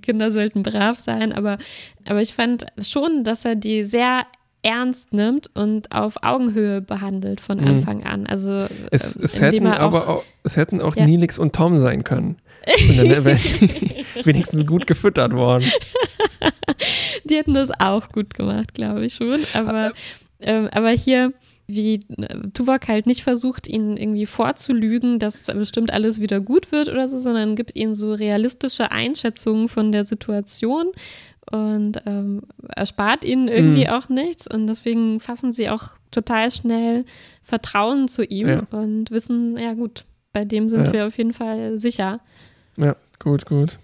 Kinder 0.03 0.33
sollten 0.33 0.62
brav 0.62 0.98
sein, 0.98 1.33
aber, 1.33 1.59
aber 2.07 2.22
ich 2.22 2.33
fand 2.33 2.66
schon, 2.81 3.24
dass 3.24 3.44
er 3.44 3.57
die 3.57 3.85
sehr 3.85 4.26
ernst 4.62 5.12
nimmt 5.12 5.49
und 5.55 5.92
auf 5.92 6.23
Augenhöhe 6.23 6.81
behandelt 6.81 7.40
von 7.40 7.59
mhm. 7.59 7.66
Anfang 7.66 8.05
an. 8.05 8.27
Also 8.27 8.66
es, 8.90 9.16
äh, 9.16 9.25
es 9.25 9.40
hätten 9.40 9.66
aber 9.66 10.09
auch, 10.09 10.25
es 10.42 10.57
hätten 10.57 10.81
auch 10.81 10.96
ja. 10.96 11.07
Nilix 11.07 11.38
und 11.38 11.55
Tom 11.55 11.79
sein 11.79 12.05
können. 12.05 12.37
Und 12.88 12.99
dann 12.99 13.25
wären 13.25 13.38
wenigstens 14.25 14.66
gut 14.66 14.87
gefüttert 14.87 15.33
worden. 15.33 15.70
Die 17.25 17.37
hätten 17.37 17.55
das 17.55 17.70
auch 17.79 18.11
gut 18.11 18.35
gemacht, 18.35 18.75
glaube 18.75 19.07
ich 19.07 19.14
schon. 19.14 19.40
Aber, 19.55 19.92
ähm, 20.40 20.68
aber 20.73 20.90
hier, 20.90 21.33
wie 21.66 22.01
äh, 22.18 22.49
Tuvok 22.53 22.88
halt 22.88 23.07
nicht 23.07 23.23
versucht, 23.23 23.66
ihn 23.66 23.96
irgendwie 23.96 24.27
vorzulügen, 24.27 25.18
dass 25.18 25.44
bestimmt 25.44 25.92
alles 25.92 26.20
wieder 26.20 26.40
gut 26.40 26.73
wird 26.73 26.88
oder 26.88 27.09
so, 27.09 27.18
sondern 27.18 27.57
gibt 27.57 27.77
ihnen 27.77 27.94
so 27.94 28.12
realistische 28.12 28.90
Einschätzungen 28.90 29.68
von 29.68 29.92
der 29.92 30.05
Situation 30.05 30.92
und 31.50 32.00
ähm, 32.06 32.42
erspart 32.74 33.24
ihnen 33.24 33.48
irgendwie 33.48 33.86
mhm. 33.86 33.90
auch 33.90 34.08
nichts. 34.08 34.46
Und 34.46 34.66
deswegen 34.66 35.20
fassen 35.20 35.52
sie 35.52 35.68
auch 35.68 35.90
total 36.10 36.50
schnell 36.50 37.04
Vertrauen 37.42 38.08
zu 38.08 38.24
ihm 38.24 38.48
ja. 38.48 38.62
und 38.70 39.10
wissen, 39.10 39.56
ja 39.56 39.74
gut, 39.74 40.04
bei 40.32 40.44
dem 40.44 40.68
sind 40.68 40.86
ja. 40.86 40.92
wir 40.92 41.06
auf 41.06 41.18
jeden 41.18 41.32
Fall 41.32 41.78
sicher. 41.78 42.20
Ja, 42.76 42.96
gut, 43.18 43.46
gut. 43.46 43.78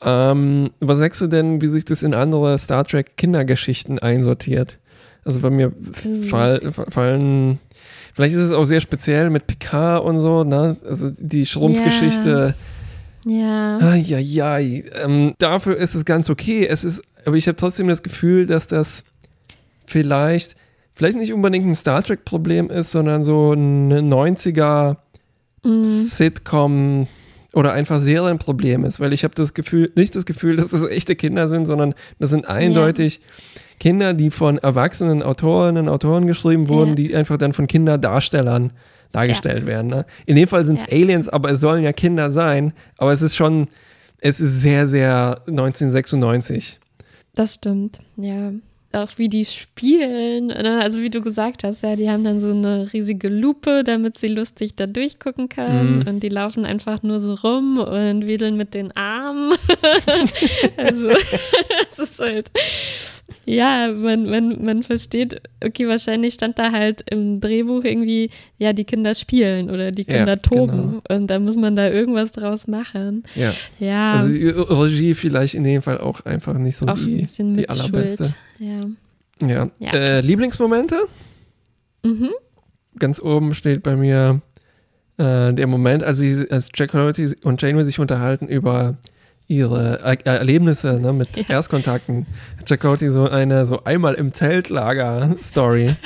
Ähm, 0.00 0.70
was 0.80 0.98
sagst 0.98 1.20
du 1.20 1.26
denn, 1.26 1.60
wie 1.60 1.66
sich 1.66 1.84
das 1.84 2.02
in 2.02 2.14
andere 2.14 2.56
Star 2.58 2.84
Trek 2.84 3.16
Kindergeschichten 3.16 3.98
einsortiert? 3.98 4.78
Also 5.24 5.40
bei 5.40 5.50
mir 5.50 5.72
mhm. 6.04 6.22
fall, 6.22 6.72
fallen, 6.72 7.58
vielleicht 8.14 8.34
ist 8.34 8.40
es 8.40 8.52
auch 8.52 8.64
sehr 8.64 8.80
speziell 8.80 9.28
mit 9.30 9.46
Picard 9.46 10.04
und 10.04 10.18
so, 10.18 10.44
ne? 10.44 10.76
Also 10.88 11.10
die 11.10 11.44
Schrumpfgeschichte. 11.44 12.54
Ja. 12.56 12.79
Ja. 13.26 13.94
ja, 13.94 14.18
ja. 14.18 14.58
Ähm, 14.58 15.34
dafür 15.38 15.76
ist 15.76 15.94
es 15.94 16.04
ganz 16.04 16.30
okay. 16.30 16.66
Es 16.66 16.84
ist, 16.84 17.02
aber 17.24 17.36
ich 17.36 17.46
habe 17.46 17.56
trotzdem 17.56 17.88
das 17.88 18.02
Gefühl, 18.02 18.46
dass 18.46 18.66
das 18.66 19.04
vielleicht, 19.86 20.56
vielleicht 20.94 21.16
nicht 21.16 21.32
unbedingt 21.32 21.66
ein 21.66 21.74
Star 21.74 22.02
Trek-Problem 22.02 22.70
ist, 22.70 22.92
sondern 22.92 23.22
so 23.22 23.52
ein 23.52 23.92
90er 23.92 24.96
mhm. 25.64 25.84
Sitcom 25.84 27.08
oder 27.52 27.72
einfach 27.72 28.00
Serienproblem 28.00 28.84
ist, 28.84 29.00
weil 29.00 29.12
ich 29.12 29.24
habe 29.24 29.34
das 29.34 29.54
Gefühl, 29.54 29.90
nicht 29.96 30.14
das 30.14 30.24
Gefühl, 30.24 30.56
dass 30.56 30.70
das 30.70 30.88
echte 30.88 31.16
Kinder 31.16 31.48
sind, 31.48 31.66
sondern 31.66 31.94
das 32.18 32.30
sind 32.30 32.48
eindeutig 32.48 33.16
ja. 33.16 33.60
Kinder, 33.80 34.14
die 34.14 34.30
von 34.30 34.58
erwachsenen 34.58 35.22
Autorinnen 35.22 35.88
und 35.88 35.92
Autoren 35.92 36.26
geschrieben 36.26 36.68
wurden, 36.68 36.90
ja. 36.90 36.94
die 36.94 37.16
einfach 37.16 37.38
dann 37.38 37.52
von 37.52 37.66
Kinderdarstellern 37.66 38.72
dargestellt 39.12 39.62
ja. 39.62 39.66
werden. 39.66 39.88
Ne? 39.88 40.06
In 40.26 40.36
dem 40.36 40.48
Fall 40.48 40.64
sind 40.64 40.78
es 40.78 40.88
Aliens, 40.90 41.28
aber 41.28 41.50
es 41.50 41.60
sollen 41.60 41.82
ja 41.82 41.92
Kinder 41.92 42.30
sein, 42.30 42.72
aber 42.98 43.12
es 43.12 43.22
ist 43.22 43.36
schon, 43.36 43.68
es 44.18 44.40
ist 44.40 44.60
sehr, 44.60 44.88
sehr 44.88 45.42
1996. 45.46 46.78
Das 47.34 47.54
stimmt, 47.54 48.00
ja 48.16 48.52
auch 48.92 49.18
wie 49.18 49.28
die 49.28 49.44
spielen, 49.44 50.48
ne? 50.48 50.80
also 50.82 51.00
wie 51.00 51.10
du 51.10 51.20
gesagt 51.20 51.62
hast, 51.62 51.82
ja, 51.82 51.94
die 51.94 52.10
haben 52.10 52.24
dann 52.24 52.40
so 52.40 52.50
eine 52.50 52.92
riesige 52.92 53.28
Lupe, 53.28 53.84
damit 53.84 54.18
sie 54.18 54.26
lustig 54.26 54.74
da 54.74 54.86
durchgucken 54.86 55.48
können 55.48 56.00
mhm. 56.00 56.08
und 56.08 56.20
die 56.20 56.28
laufen 56.28 56.64
einfach 56.64 57.02
nur 57.02 57.20
so 57.20 57.34
rum 57.34 57.78
und 57.78 58.26
wedeln 58.26 58.56
mit 58.56 58.74
den 58.74 58.90
Armen. 58.96 59.52
also 60.76 61.10
ist 62.00 62.18
halt, 62.18 62.50
ja, 63.44 63.92
man, 63.94 64.28
man, 64.28 64.64
man 64.64 64.82
versteht, 64.82 65.40
okay, 65.64 65.88
wahrscheinlich 65.88 66.34
stand 66.34 66.58
da 66.58 66.72
halt 66.72 67.02
im 67.10 67.40
Drehbuch 67.40 67.84
irgendwie, 67.84 68.30
ja, 68.58 68.72
die 68.72 68.84
Kinder 68.84 69.14
spielen 69.14 69.70
oder 69.70 69.90
die 69.90 70.04
Kinder 70.04 70.32
ja, 70.32 70.36
toben 70.36 71.02
genau. 71.02 71.02
und 71.08 71.26
da 71.28 71.38
muss 71.38 71.56
man 71.56 71.76
da 71.76 71.88
irgendwas 71.88 72.32
draus 72.32 72.66
machen. 72.66 73.24
Ja. 73.34 73.52
ja. 73.78 74.12
Also 74.14 74.28
die 74.28 74.48
Regie 74.48 75.14
vielleicht 75.14 75.54
in 75.54 75.64
dem 75.64 75.82
Fall 75.82 75.98
auch 75.98 76.24
einfach 76.24 76.54
nicht 76.54 76.76
so 76.76 76.86
auch 76.86 76.94
die, 76.94 77.26
die 77.38 77.68
allerbeste. 77.68 78.34
Ja. 78.58 78.80
Ja. 79.46 79.70
ja. 79.78 79.92
Äh, 79.92 80.20
Lieblingsmomente? 80.20 80.96
Mhm. 82.04 82.30
Ganz 82.98 83.20
oben 83.20 83.54
steht 83.54 83.82
bei 83.82 83.96
mir 83.96 84.40
äh, 85.16 85.52
der 85.52 85.66
Moment, 85.66 86.02
als, 86.02 86.18
sie, 86.18 86.46
als 86.50 86.70
Jack 86.74 86.92
Doherty 86.92 87.34
und 87.42 87.60
Janeway 87.60 87.84
sich 87.84 87.98
unterhalten 87.98 88.48
über 88.48 88.96
ihre 89.50 89.98
er 90.02 90.38
Erlebnisse 90.38 91.00
ne, 91.00 91.12
mit 91.12 91.36
ja. 91.36 91.44
Erstkontakten. 91.48 92.26
Chakoti 92.66 93.10
so 93.10 93.28
eine 93.28 93.66
so 93.66 93.82
einmal 93.84 94.14
im 94.14 94.32
Zeltlager 94.32 95.36
Story. 95.42 95.96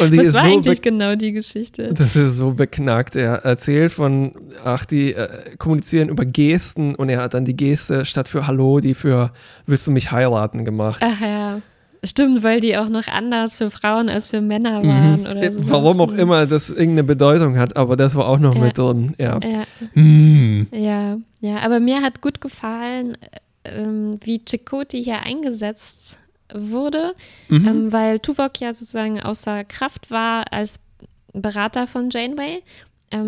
Und 0.00 0.12
die 0.12 0.18
Was 0.18 0.26
ist 0.26 0.34
war 0.34 0.42
so 0.42 0.48
eigentlich 0.48 0.82
genau 0.82 1.16
die 1.16 1.32
Geschichte? 1.32 1.92
Das 1.92 2.14
ist 2.14 2.36
so 2.36 2.52
beknackt. 2.52 3.16
Er 3.16 3.44
erzählt 3.44 3.90
von, 3.90 4.32
ach, 4.62 4.84
die 4.84 5.14
äh, 5.14 5.56
kommunizieren 5.58 6.08
über 6.08 6.24
Gesten 6.24 6.94
und 6.94 7.08
er 7.08 7.20
hat 7.20 7.34
dann 7.34 7.44
die 7.44 7.56
Geste 7.56 8.04
statt 8.04 8.28
für 8.28 8.46
Hallo, 8.46 8.78
die 8.78 8.94
für 8.94 9.32
Willst 9.66 9.86
du 9.88 9.90
mich 9.90 10.12
heiraten 10.12 10.64
gemacht. 10.64 11.02
Ach 11.04 11.20
ja. 11.20 11.60
Stimmt, 12.04 12.42
weil 12.42 12.58
die 12.58 12.76
auch 12.76 12.88
noch 12.88 13.06
anders 13.06 13.56
für 13.56 13.70
Frauen 13.70 14.08
als 14.08 14.28
für 14.28 14.40
Männer 14.40 14.82
mhm. 14.82 14.88
waren. 14.88 15.20
Mhm. 15.20 15.26
Oder 15.26 15.70
Warum 15.70 16.00
auch 16.00 16.12
immer 16.12 16.46
das 16.46 16.68
irgendeine 16.68 17.04
Bedeutung 17.04 17.56
hat, 17.56 17.76
aber 17.76 17.96
das 17.96 18.16
war 18.16 18.26
auch 18.26 18.40
noch 18.40 18.56
ja. 18.56 18.60
mit 18.60 18.78
drin. 18.78 19.14
Ja. 19.18 19.38
Ja. 19.40 19.64
Mm. 19.94 20.66
ja, 20.72 21.18
ja, 21.40 21.58
aber 21.60 21.78
mir 21.78 22.02
hat 22.02 22.20
gut 22.20 22.40
gefallen, 22.40 23.16
ähm, 23.64 24.18
wie 24.22 24.42
Chakoti 24.44 25.02
hier 25.04 25.20
eingesetzt 25.20 26.18
wurde, 26.52 27.14
mhm. 27.48 27.68
ähm, 27.68 27.92
weil 27.92 28.18
Tuvok 28.18 28.58
ja 28.60 28.72
sozusagen 28.72 29.20
außer 29.20 29.62
Kraft 29.64 30.10
war 30.10 30.52
als 30.52 30.80
Berater 31.32 31.86
von 31.86 32.10
Janeway 32.10 32.62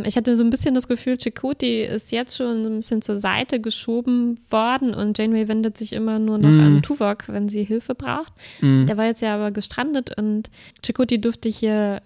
ich 0.05 0.17
hatte 0.17 0.35
so 0.37 0.43
ein 0.43 0.51
bisschen 0.51 0.75
das 0.75 0.89
Gefühl, 0.89 1.19
Chakoti 1.19 1.83
ist 1.83 2.11
jetzt 2.11 2.37
schon 2.37 2.65
ein 2.65 2.77
bisschen 2.77 3.03
zur 3.03 3.17
Seite 3.17 3.61
geschoben 3.61 4.41
worden 4.51 4.95
und 4.95 5.19
Janeway 5.19 5.49
wendet 5.49 5.77
sich 5.77 5.93
immer 5.93 6.19
nur 6.19 6.39
noch 6.39 6.51
mm. 6.51 6.61
an 6.61 6.83
Tuvok, 6.83 7.29
wenn 7.29 7.49
sie 7.49 7.65
Hilfe 7.65 7.95
braucht. 7.95 8.33
Mm. 8.61 8.87
Der 8.87 8.97
war 8.97 9.07
jetzt 9.07 9.21
ja 9.21 9.35
aber 9.35 9.51
gestrandet 9.51 10.17
und 10.17 10.51
Chakoti 10.85 11.21
durfte 11.21 11.49
hier 11.49 12.03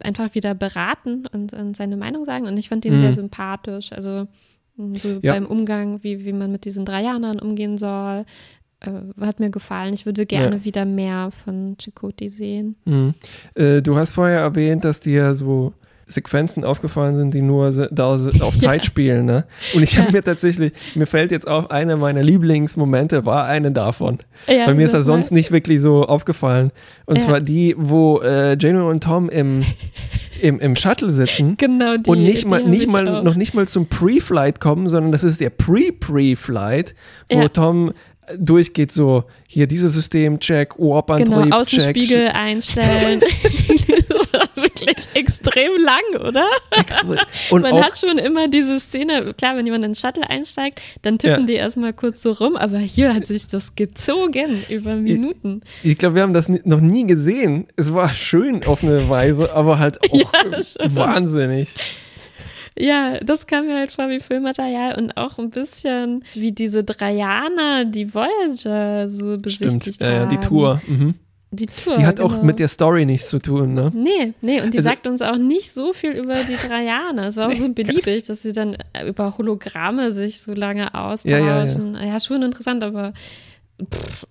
einfach 0.00 0.34
wieder 0.34 0.54
beraten 0.54 1.26
und, 1.32 1.52
und 1.52 1.76
seine 1.76 1.96
Meinung 1.96 2.24
sagen 2.24 2.46
und 2.46 2.56
ich 2.56 2.68
fand 2.68 2.84
ihn 2.84 2.98
mm. 2.98 3.00
sehr 3.00 3.12
sympathisch. 3.12 3.92
Also 3.92 4.26
mm, 4.76 4.94
so 4.94 5.18
ja. 5.20 5.34
beim 5.34 5.46
Umgang, 5.46 6.02
wie, 6.02 6.24
wie 6.24 6.32
man 6.32 6.50
mit 6.50 6.64
diesen 6.64 6.86
Dreijanern 6.86 7.40
umgehen 7.40 7.76
soll, 7.76 8.24
äh, 8.80 8.90
hat 9.20 9.40
mir 9.40 9.50
gefallen. 9.50 9.92
Ich 9.92 10.06
würde 10.06 10.24
gerne 10.24 10.56
ja. 10.56 10.64
wieder 10.64 10.84
mehr 10.86 11.30
von 11.30 11.76
Chakoti 11.78 12.30
sehen. 12.30 12.76
Mhm. 12.86 13.14
Äh, 13.54 13.82
du 13.82 13.96
hast 13.96 14.12
vorher 14.12 14.40
erwähnt, 14.40 14.84
dass 14.84 15.00
dir 15.00 15.34
so 15.34 15.74
Sequenzen 16.08 16.64
aufgefallen 16.64 17.16
sind, 17.16 17.34
die 17.34 17.42
nur 17.42 17.70
da 17.90 18.18
auf 18.40 18.58
Zeit 18.58 18.82
ja. 18.82 18.84
spielen. 18.84 19.26
Ne? 19.26 19.44
Und 19.74 19.82
ich 19.82 19.98
habe 19.98 20.08
ja. 20.08 20.12
mir 20.12 20.24
tatsächlich, 20.24 20.72
mir 20.94 21.06
fällt 21.06 21.30
jetzt 21.30 21.46
auf, 21.46 21.70
eine 21.70 21.96
meiner 21.96 22.22
Lieblingsmomente 22.22 23.24
war 23.24 23.44
eine 23.44 23.70
davon. 23.70 24.18
Ja, 24.46 24.66
Bei 24.66 24.74
mir 24.74 24.86
ist 24.86 24.94
das 24.94 25.06
sonst 25.06 25.30
nicht 25.30 25.52
wirklich 25.52 25.80
so 25.80 26.04
aufgefallen. 26.04 26.72
Und 27.06 27.20
zwar 27.20 27.40
die, 27.40 27.74
wo 27.78 28.20
äh, 28.20 28.56
Janeway 28.58 28.90
und 28.90 29.04
Tom 29.04 29.28
im, 29.28 29.64
im, 30.40 30.58
im 30.60 30.76
Shuttle 30.76 31.12
sitzen 31.12 31.56
genau 31.56 31.96
die, 31.96 32.10
und 32.10 32.22
nicht 32.22 32.46
mal, 32.46 32.62
nicht 32.62 32.88
mal 32.88 33.22
noch 33.22 33.34
nicht 33.34 33.54
mal 33.54 33.68
zum 33.68 33.86
Pre-Flight 33.86 34.60
kommen, 34.60 34.88
sondern 34.88 35.12
das 35.12 35.24
ist 35.24 35.40
der 35.40 35.50
Pre-Pre-Flight, 35.50 36.94
wo 37.30 37.48
Tom 37.48 37.92
durchgeht 38.36 38.92
so, 38.92 39.24
hier 39.46 39.66
dieses 39.66 39.92
System, 39.92 40.38
check, 40.38 40.78
Warp-Antrieb, 40.78 41.44
genau, 41.44 41.56
Außenspiegel 41.56 42.28
einstellen. 42.28 43.20
wirklich 44.80 45.08
extrem 45.14 45.72
lang, 45.82 46.26
oder? 46.26 46.46
Extrem. 46.70 47.18
Und 47.50 47.62
man 47.62 47.84
hat 47.84 47.98
schon 47.98 48.18
immer 48.18 48.48
diese 48.48 48.80
Szene, 48.80 49.34
klar, 49.34 49.56
wenn 49.56 49.66
jemand 49.66 49.84
ins 49.84 50.00
Shuttle 50.00 50.28
einsteigt, 50.28 50.80
dann 51.02 51.18
tippen 51.18 51.40
ja. 51.40 51.46
die 51.46 51.54
erstmal 51.54 51.92
kurz 51.92 52.22
so 52.22 52.32
rum, 52.32 52.56
aber 52.56 52.78
hier 52.78 53.14
hat 53.14 53.26
sich 53.26 53.46
das 53.46 53.74
gezogen 53.74 54.64
über 54.68 54.94
Minuten. 54.94 55.62
Ich, 55.82 55.92
ich 55.92 55.98
glaube, 55.98 56.16
wir 56.16 56.22
haben 56.22 56.32
das 56.32 56.48
noch 56.48 56.80
nie 56.80 57.06
gesehen. 57.06 57.66
Es 57.76 57.92
war 57.94 58.08
schön 58.12 58.64
auf 58.64 58.82
eine 58.82 59.08
Weise, 59.08 59.52
aber 59.54 59.78
halt 59.78 59.98
auch 60.12 60.32
ja, 60.32 60.94
wahnsinnig. 60.94 61.68
Ja, 62.78 63.18
das 63.20 63.46
kam 63.46 63.66
mir 63.66 63.76
halt 63.76 63.90
vor 63.90 64.08
wie 64.08 64.20
Filmmaterial 64.20 64.96
und 64.96 65.16
auch 65.16 65.38
ein 65.38 65.50
bisschen 65.50 66.24
wie 66.34 66.52
diese 66.52 66.84
Dreianer, 66.84 67.84
die 67.84 68.14
Voyager 68.14 69.08
so 69.08 69.36
besichtigt 69.36 69.96
Stimmt, 69.96 70.02
ja, 70.02 70.12
ja, 70.12 70.26
die 70.26 70.36
Tour. 70.36 70.80
Mhm. 70.86 71.14
Die 71.50 71.66
Tour. 71.66 71.96
Die 71.96 72.04
hat 72.04 72.16
genau. 72.16 72.28
auch 72.28 72.42
mit 72.42 72.58
der 72.58 72.68
Story 72.68 73.06
nichts 73.06 73.30
zu 73.30 73.38
tun, 73.38 73.72
ne? 73.72 73.90
Nee, 73.94 74.34
nee, 74.42 74.60
und 74.60 74.74
die 74.74 74.78
also, 74.78 74.90
sagt 74.90 75.06
uns 75.06 75.22
auch 75.22 75.38
nicht 75.38 75.72
so 75.72 75.94
viel 75.94 76.10
über 76.10 76.44
die 76.44 76.56
Drei 76.56 76.86
Es 77.26 77.36
war 77.36 77.46
auch 77.46 77.52
nee, 77.52 77.54
so 77.54 77.68
beliebig, 77.72 78.24
dass 78.24 78.42
sie 78.42 78.52
dann 78.52 78.76
über 79.06 79.36
Hologramme 79.38 80.12
sich 80.12 80.42
so 80.42 80.52
lange 80.52 80.94
austauschen. 80.94 81.30
Ja, 81.30 81.38
ja, 81.38 82.04
ja. 82.04 82.12
ja 82.12 82.20
schon 82.20 82.42
interessant, 82.42 82.84
aber 82.84 83.14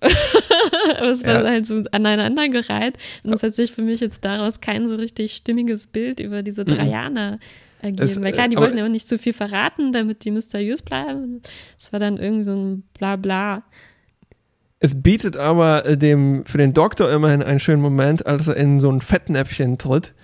aber 0.98 1.08
es 1.08 1.24
war 1.24 1.42
halt 1.42 1.66
so 1.66 1.82
aneinandergereiht. 1.90 2.98
Und 3.22 3.32
es 3.32 3.42
hat 3.42 3.54
sich 3.54 3.72
für 3.72 3.82
mich 3.82 4.00
jetzt 4.00 4.24
daraus 4.24 4.60
kein 4.60 4.88
so 4.88 4.96
richtig 4.96 5.34
stimmiges 5.34 5.86
Bild 5.86 6.20
über 6.20 6.42
diese 6.42 6.64
Dreianer 6.64 7.32
mhm. 7.32 7.38
ergeben. 7.80 8.08
Es, 8.08 8.20
Weil 8.20 8.32
klar, 8.32 8.48
die 8.48 8.56
wollten 8.56 8.78
ja 8.78 8.84
auch 8.84 8.90
nicht 8.90 9.08
zu 9.08 9.18
viel 9.18 9.32
verraten, 9.32 9.92
damit 9.92 10.24
die 10.24 10.30
mysteriös 10.30 10.82
bleiben. 10.82 11.42
Es 11.80 11.92
war 11.92 11.98
dann 11.98 12.18
irgendwie 12.18 12.44
so 12.44 12.52
ein 12.52 12.84
Blabla. 12.98 13.64
Es 14.80 15.00
bietet 15.02 15.36
aber 15.36 15.86
äh, 15.86 15.96
dem 15.96 16.44
für 16.46 16.58
den 16.58 16.72
Doktor 16.72 17.10
immerhin 17.10 17.42
einen 17.42 17.60
schönen 17.60 17.82
Moment, 17.82 18.26
als 18.26 18.46
er 18.48 18.56
in 18.56 18.80
so 18.80 18.90
ein 18.90 19.00
Fettnäpfchen 19.00 19.78
tritt, 19.78 20.14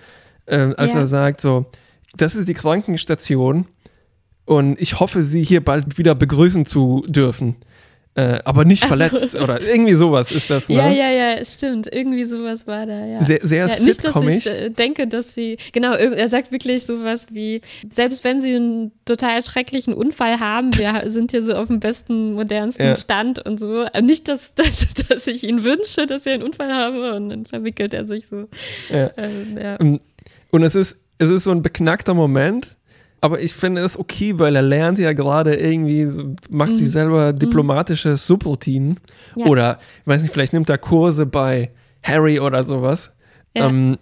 äh, 0.45 0.73
als 0.77 0.93
ja. 0.93 0.99
er 1.01 1.07
sagt 1.07 1.41
so, 1.41 1.65
das 2.15 2.35
ist 2.35 2.47
die 2.47 2.53
Krankenstation 2.53 3.65
und 4.45 4.79
ich 4.79 4.99
hoffe, 4.99 5.23
Sie 5.23 5.43
hier 5.43 5.63
bald 5.63 5.97
wieder 5.97 6.15
begrüßen 6.15 6.65
zu 6.65 7.03
dürfen. 7.07 7.57
Äh, 8.17 8.39
aber 8.45 8.63
nicht 8.63 8.81
so. 8.81 8.87
verletzt 8.87 9.35
oder 9.35 9.59
irgendwie 9.61 9.93
sowas 9.95 10.31
ist 10.31 10.49
das, 10.49 10.69
ne? 10.69 10.75
Ja, 10.75 10.89
ja, 10.89 11.09
ja, 11.09 11.43
stimmt. 11.43 11.93
Irgendwie 11.93 12.23
sowas 12.23 12.65
war 12.65 12.85
da, 12.85 13.05
ja. 13.05 13.21
Sehr, 13.21 13.39
sehr 13.43 13.67
ja, 13.67 13.79
nicht, 13.79 14.05
dass 14.05 14.15
ich 14.15 14.47
äh, 14.47 14.69
denke, 14.69 15.05
dass 15.05 15.33
sie, 15.33 15.57
genau, 15.73 15.91
er 15.91 16.29
sagt 16.29 16.53
wirklich 16.53 16.85
sowas 16.85 17.27
wie, 17.31 17.59
selbst 17.91 18.23
wenn 18.23 18.39
sie 18.39 18.55
einen 18.55 18.93
total 19.03 19.43
schrecklichen 19.43 19.93
Unfall 19.93 20.39
haben, 20.39 20.73
wir 20.77 21.11
sind 21.11 21.31
hier 21.31 21.43
so 21.43 21.55
auf 21.55 21.67
dem 21.67 21.81
besten, 21.81 22.33
modernsten 22.33 22.85
Ja. 22.85 22.95
Stand 22.95 23.45
und 23.45 23.59
so. 23.59 23.85
Nicht, 24.01 24.29
dass, 24.29 24.53
dass, 24.55 24.85
dass 25.09 25.27
ich 25.27 25.43
ihn 25.43 25.63
wünsche, 25.63 26.07
dass 26.07 26.25
er 26.25 26.35
einen 26.35 26.43
Unfall 26.43 26.73
habe 26.73 27.15
und 27.15 27.27
dann 27.27 27.45
verwickelt 27.45 27.93
er 27.93 28.05
sich 28.05 28.27
so. 28.27 28.47
Ja. 28.89 29.11
Ähm, 29.17 29.57
ja. 29.61 29.77
Und 30.51 30.63
es 30.63 30.75
ist, 30.75 30.95
es 31.17 31.29
ist 31.29 31.43
so 31.43 31.51
ein 31.51 31.61
beknackter 31.61 32.13
Moment, 32.13 32.77
aber 33.21 33.39
ich 33.39 33.53
finde 33.53 33.81
es 33.81 33.97
okay, 33.97 34.37
weil 34.37 34.55
er 34.55 34.61
lernt 34.61 34.99
ja 34.99 35.13
gerade 35.13 35.55
irgendwie, 35.55 36.07
macht 36.49 36.77
sich 36.77 36.91
selber 36.91 37.33
diplomatische 37.33 38.17
Subroutinen. 38.17 38.99
Mhm. 39.35 39.41
Ja. 39.41 39.45
Oder, 39.47 39.79
ich 40.01 40.07
weiß 40.07 40.21
nicht, 40.21 40.33
vielleicht 40.33 40.53
nimmt 40.53 40.69
er 40.69 40.77
Kurse 40.77 41.25
bei 41.25 41.71
Harry 42.03 42.39
oder 42.39 42.63
sowas. 42.63 43.13
Ja. 43.55 43.67
Ähm, 43.67 43.97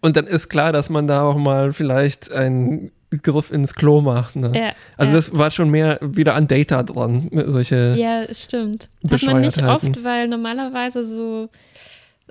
und 0.00 0.16
dann 0.16 0.26
ist 0.26 0.48
klar, 0.48 0.72
dass 0.72 0.90
man 0.90 1.06
da 1.06 1.22
auch 1.22 1.36
mal 1.36 1.72
vielleicht 1.72 2.30
einen 2.30 2.92
Griff 3.22 3.50
ins 3.50 3.74
Klo 3.74 4.00
macht. 4.00 4.36
Ne? 4.36 4.52
Ja, 4.54 4.72
also 4.96 5.12
ja. 5.12 5.16
das 5.16 5.36
war 5.36 5.50
schon 5.50 5.70
mehr 5.70 5.98
wieder 6.02 6.34
an 6.34 6.46
Data 6.46 6.82
dran, 6.82 7.30
solche 7.46 7.94
Ja, 7.96 8.32
stimmt. 8.32 8.90
Hat 9.10 9.22
man 9.22 9.40
nicht 9.40 9.62
oft, 9.62 10.04
weil 10.04 10.28
normalerweise 10.28 11.04
so 11.04 11.48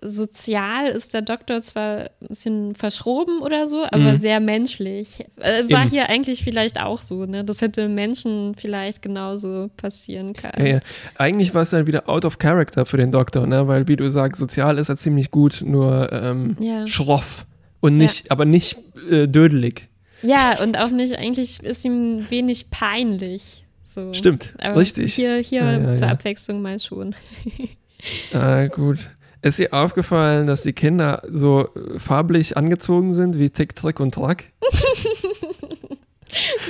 sozial 0.03 0.88
ist 0.88 1.13
der 1.13 1.21
Doktor 1.21 1.62
zwar 1.62 2.10
ein 2.21 2.27
bisschen 2.27 2.75
verschroben 2.75 3.39
oder 3.41 3.67
so, 3.67 3.83
aber 3.83 4.13
Mhm. 4.13 4.17
sehr 4.17 4.39
menschlich. 4.39 5.25
Äh, 5.38 5.69
war 5.69 5.81
Eben. 5.83 5.89
hier 5.89 6.10
eigentlich 6.10 6.43
vielleicht 6.43 6.79
auch 6.79 7.01
so, 7.01 7.25
ne? 7.25 7.43
Das 7.43 7.62
hätte 7.62 7.88
Menschen 7.89 8.55
vielleicht 8.55 9.01
genauso 9.01 9.69
passieren 9.77 10.33
können. 10.33 10.65
Ja, 10.65 10.73
ja. 10.75 10.79
Eigentlich 11.17 11.53
war 11.53 11.63
es 11.63 11.71
dann 11.71 11.88
wieder 11.88 12.07
out 12.10 12.25
of 12.25 12.38
character 12.39 12.86
für 12.86 12.97
den 12.97 13.12
Doktor, 13.12 13.47
ne? 13.47 13.67
weil 13.67 13.88
wie 13.88 13.95
du 13.95 14.10
sagst, 14.10 14.39
sozial 14.39 14.77
ist 14.77 14.89
er 14.89 14.97
ziemlich 14.97 15.31
gut, 15.31 15.62
nur 15.65 16.12
ähm, 16.12 16.55
Ja. 16.60 16.86
schroff 16.88 17.45
und 17.79 17.97
nicht, 17.97 18.31
aber 18.31 18.45
nicht 18.45 18.77
äh, 19.10 19.27
dödelig. 19.27 19.89
Ja, 20.23 20.62
und 20.63 20.77
auch 20.77 20.89
nicht, 20.89 21.17
eigentlich 21.17 21.62
ist 21.62 21.86
ihm 21.86 22.29
wenig 22.29 22.69
peinlich. 22.71 23.65
So. 23.83 24.13
Stimmt, 24.13 24.53
Aber 24.60 24.79
richtig. 24.79 25.13
Hier, 25.15 25.38
hier 25.38 25.95
zur. 25.95 26.07
Abwechslung 26.10 26.62
mal 26.62 26.79
schon. 26.79 27.15
Ah, 28.31 28.67
gut. 28.67 29.10
Ist 29.47 29.60
dir 29.60 29.73
aufgefallen, 29.73 30.45
dass 30.45 30.63
die 30.63 30.73
Kinder 30.73 31.23
so 31.31 31.69
äh, 31.75 31.99
farblich 31.99 32.57
angezogen 32.57 33.13
sind 33.13 33.39
wie 33.39 33.49
Tick, 33.49 33.75
Trick 33.75 33.99
und 33.99 34.13
Track? 34.13 34.45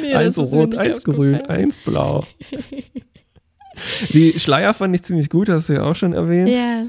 Nee, 0.02 0.14
eins 0.14 0.38
rot, 0.38 0.76
eins 0.76 1.04
grün, 1.04 1.42
eins 1.42 1.76
blau. 1.78 2.26
Die 4.14 4.40
Schleier 4.40 4.74
fand 4.74 4.96
ich 4.96 5.04
ziemlich 5.04 5.30
gut, 5.30 5.50
hast 5.50 5.68
du 5.68 5.74
ja 5.74 5.84
auch 5.84 5.96
schon 5.96 6.14
erwähnt. 6.14 6.50
Ja. 6.50 6.84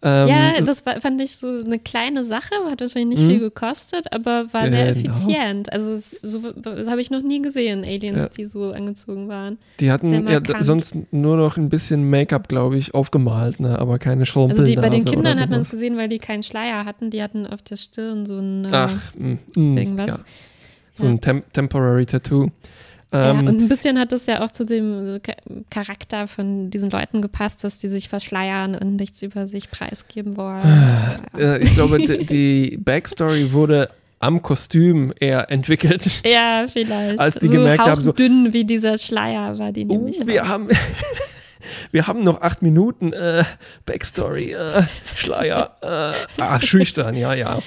Ähm, 0.00 0.28
ja, 0.28 0.60
das 0.60 0.86
war, 0.86 1.00
fand 1.00 1.20
ich 1.20 1.36
so 1.38 1.48
eine 1.58 1.80
kleine 1.80 2.22
Sache, 2.24 2.54
hat 2.70 2.80
wahrscheinlich 2.80 3.18
nicht 3.18 3.26
Mhm. 3.26 3.30
viel 3.30 3.40
gekostet, 3.40 4.12
aber 4.12 4.46
war 4.52 4.70
sehr 4.70 4.94
Genau. 4.94 5.10
effizient. 5.10 5.72
Also 5.72 6.00
so, 6.22 6.52
das 6.52 6.86
habe 6.88 7.00
ich 7.00 7.10
noch 7.10 7.20
nie 7.22 7.42
gesehen, 7.42 7.82
Aliens, 7.84 8.16
Ja. 8.16 8.28
die 8.28 8.46
so 8.46 8.70
angezogen 8.70 9.26
waren. 9.26 9.58
die 9.80 9.90
hatten 9.90 10.28
ja 10.28 10.40
sonst 10.62 10.94
nur 11.10 11.36
noch 11.36 11.56
ein 11.56 11.68
bisschen 11.68 12.08
Make-up, 12.08 12.46
glaube 12.48 12.78
ich, 12.78 12.94
aufgemalt, 12.94 13.58
ne? 13.58 13.76
aber 13.76 13.98
keine 13.98 14.24
Schrumpelnase 14.24 14.60
Also 14.60 14.72
die, 14.72 14.80
bei 14.80 14.88
den 14.88 15.04
Kindern 15.04 15.40
hat 15.40 15.50
man 15.50 15.62
es 15.62 15.70
gesehen, 15.70 15.96
weil 15.96 16.08
die 16.08 16.18
keinen 16.18 16.44
Schleier 16.44 16.84
hatten. 16.84 17.10
Die 17.10 17.20
hatten 17.20 17.44
auf 17.46 17.62
der 17.62 17.76
Stirn 17.76 18.24
so 18.24 18.38
ein 18.38 18.66
äh, 18.66 18.68
Ach, 18.70 19.12
mh, 19.16 19.38
mh, 19.56 19.80
irgendwas. 19.80 20.06
Ja. 20.10 20.18
So 20.94 21.06
ein 21.06 21.20
Tem 21.20 21.42
Temporary 21.52 22.06
Tattoo. 22.06 22.50
Ja, 23.12 23.30
Ähm, 23.30 23.46
und 23.46 23.60
ein 23.60 23.68
bisschen 23.68 23.98
hat 23.98 24.12
das 24.12 24.26
ja 24.26 24.44
auch 24.44 24.50
zu 24.50 24.64
dem 24.64 25.16
äh, 25.16 25.20
Cha- 25.20 25.36
Charakter 25.70 26.28
von 26.28 26.70
diesen 26.70 26.90
Leuten 26.90 27.22
gepasst, 27.22 27.64
dass 27.64 27.78
die 27.78 27.88
sich 27.88 28.08
verschleiern 28.08 28.74
und 28.74 28.96
nichts 28.96 29.22
über 29.22 29.48
sich 29.48 29.70
preisgeben 29.70 30.36
wollen. 30.36 30.62
ja. 31.38 31.54
äh, 31.54 31.58
ich 31.62 31.72
glaube, 31.74 31.98
die, 31.98 32.76
Backstory 32.78 33.52
wurde 33.52 33.90
am 34.20 34.42
Kostüm 34.42 35.12
eher 35.20 35.50
entwickelt. 35.50 36.22
ja, 36.26 36.66
vielleicht. 36.70 37.18
Als 37.20 37.36
die 37.36 37.46
so 37.46 37.52
gemerkt 37.52 37.84
haben, 37.86 38.02
so- 38.02 38.12
dünn 38.12 38.52
wie 38.52 38.64
dieser 38.64 38.98
Schleier 38.98 39.58
war 39.58 39.72
die 39.72 39.84
Oh, 39.84 39.92
nämlich. 39.94 40.26
wir 40.26 40.42
auch. 40.44 40.48
haben, 40.48 40.68
wir 41.92 42.06
haben 42.06 42.24
noch 42.24 42.40
acht 42.42 42.60
Minuten. 42.62 43.12
Äh, 43.12 43.44
Backstory, 43.86 44.52
äh, 44.52 44.82
Schleier. 45.14 45.70
Äh, 45.80 46.40
ah, 46.42 46.60
schüchtern, 46.60 47.14
ja, 47.16 47.32
ja. 47.34 47.60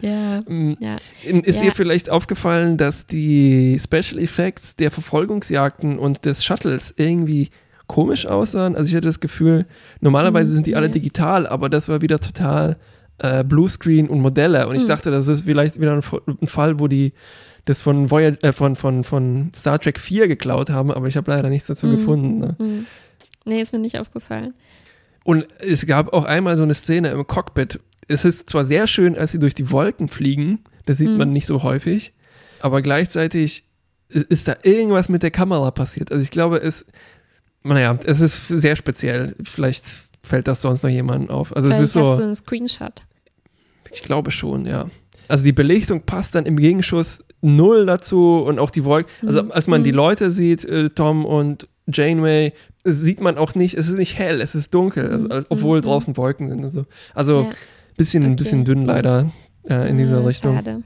Ja, 0.00 0.40
Mm, 0.46 0.72
ja. 0.80 0.96
Ist 1.24 1.56
Ja. 1.56 1.62
dir 1.62 1.72
vielleicht 1.72 2.10
aufgefallen, 2.10 2.76
dass 2.76 3.06
die 3.06 3.78
Special 3.82 4.18
Effects 4.22 4.76
der 4.76 4.90
Verfolgungsjagden 4.90 5.98
und 5.98 6.24
des 6.24 6.44
Shuttles 6.44 6.94
irgendwie 6.96 7.50
komisch 7.86 8.26
aussahen? 8.26 8.74
Also 8.76 8.88
ich 8.88 8.94
hatte 8.94 9.06
das 9.08 9.20
Gefühl, 9.20 9.66
normalerweise 10.00 10.48
Hm, 10.50 10.54
sind 10.56 10.66
die 10.66 10.76
alle 10.76 10.90
digital, 10.90 11.46
aber 11.46 11.68
das 11.68 11.88
war 11.88 12.00
wieder 12.02 12.18
total 12.18 12.76
äh, 13.18 13.44
Bluescreen 13.44 14.08
und 14.08 14.20
Modelle. 14.20 14.66
Und 14.68 14.74
ich 14.76 14.82
Hm. 14.82 14.88
dachte, 14.88 15.10
das 15.10 15.28
ist 15.28 15.44
vielleicht 15.44 15.80
wieder 15.80 15.92
ein, 15.92 16.02
ein 16.40 16.46
Fall, 16.46 16.80
wo 16.80 16.88
die 16.88 17.12
das 17.64 17.80
von, 17.80 18.10
Voy 18.10 18.24
äh, 18.42 18.52
von, 18.52 18.74
von, 18.74 19.04
von 19.04 19.52
Star 19.54 19.78
Trek 19.78 20.00
4 20.00 20.26
geklaut 20.26 20.70
haben, 20.70 20.90
aber 20.90 21.06
ich 21.06 21.16
habe 21.16 21.30
leider 21.30 21.48
nichts 21.48 21.68
dazu 21.68 21.86
Hm. 21.88 21.96
gefunden. 21.96 22.38
Ne? 22.40 22.56
Hm. 22.58 22.86
Nee, 23.44 23.60
ist 23.62 23.72
mir 23.72 23.78
nicht 23.78 23.98
aufgefallen. 23.98 24.54
Und 25.24 25.46
es 25.60 25.86
gab 25.86 26.12
auch 26.12 26.24
einmal 26.24 26.56
so 26.56 26.64
eine 26.64 26.74
Szene 26.74 27.10
im 27.10 27.24
Cockpit. 27.26 27.78
Es 28.12 28.24
ist 28.24 28.48
zwar 28.50 28.64
sehr 28.64 28.86
schön, 28.86 29.16
als 29.16 29.32
sie 29.32 29.38
durch 29.38 29.54
die 29.54 29.70
Wolken 29.70 30.08
fliegen, 30.08 30.60
das 30.86 30.98
sieht 30.98 31.10
Mhm. 31.10 31.16
man 31.18 31.30
nicht 31.30 31.46
so 31.46 31.62
häufig, 31.62 32.12
aber 32.60 32.82
gleichzeitig 32.82 33.64
ist, 34.08 34.46
da 34.48 34.56
irgendwas 34.62 35.08
mit 35.08 35.22
der 35.22 35.30
Kamera 35.30 35.70
passiert. 35.70 36.12
Also 36.12 36.22
ich 36.22 36.30
glaube, 36.30 36.58
es, 36.58 36.84
naja, 37.64 37.98
es 38.04 38.20
ist 38.20 38.48
sehr 38.48 38.76
speziell. 38.76 39.34
Vielleicht 39.42 39.84
fällt 40.22 40.46
das 40.48 40.60
sonst 40.60 40.82
noch 40.82 40.90
jemandem 40.90 41.30
auf. 41.30 41.56
Also 41.56 41.68
Vielleicht 41.70 41.82
es 41.84 41.90
ist 41.90 41.96
hast 41.96 42.10
du 42.10 42.14
so, 42.16 42.22
einen 42.22 42.34
Screenshot. 42.34 43.02
ich 43.90 44.02
glaube 44.02 44.30
schon, 44.30 44.66
ja. 44.66 44.88
Also 45.28 45.44
die 45.44 45.52
Belichtung 45.52 46.02
passt 46.02 46.34
dann 46.34 46.44
im 46.44 46.58
Gegenschuss 46.58 47.24
null 47.40 47.86
dazu 47.86 48.42
und 48.46 48.58
auch 48.58 48.70
die 48.70 48.84
Wolken. 48.84 49.10
Also 49.26 49.42
Mhm. 49.44 49.50
als 49.52 49.66
man 49.66 49.82
die 49.82 49.92
Mhm. 49.92 49.96
Leute 49.96 50.30
sieht, 50.30 50.64
äh, 50.66 50.90
Tom 50.90 51.24
und 51.24 51.68
Janeway, 51.86 52.52
sieht 52.84 53.20
man 53.20 53.38
auch 53.38 53.54
nicht, 53.54 53.74
es 53.78 53.88
ist 53.88 53.96
nicht 53.96 54.18
hell, 54.18 54.40
es 54.40 54.54
ist 54.54 54.74
dunkel, 54.74 55.08
also, 55.10 55.24
Mhm. 55.26 55.32
als, 55.32 55.46
obwohl 55.50 55.78
Mhm. 55.78 55.82
draußen 55.82 56.16
Wolken 56.18 56.48
sind. 56.50 56.62
Also, 56.64 56.84
also 57.14 57.40
Ja. 57.42 57.50
Bisschen, 57.96 58.24
Okay. 58.24 58.34
bisschen 58.36 58.64
dünn 58.64 58.84
leider 58.84 59.30
äh, 59.68 59.88
in 59.88 59.96
dieser 59.96 60.18
Ah, 60.18 60.26
Richtung. 60.26 60.56
Schade. 60.56 60.82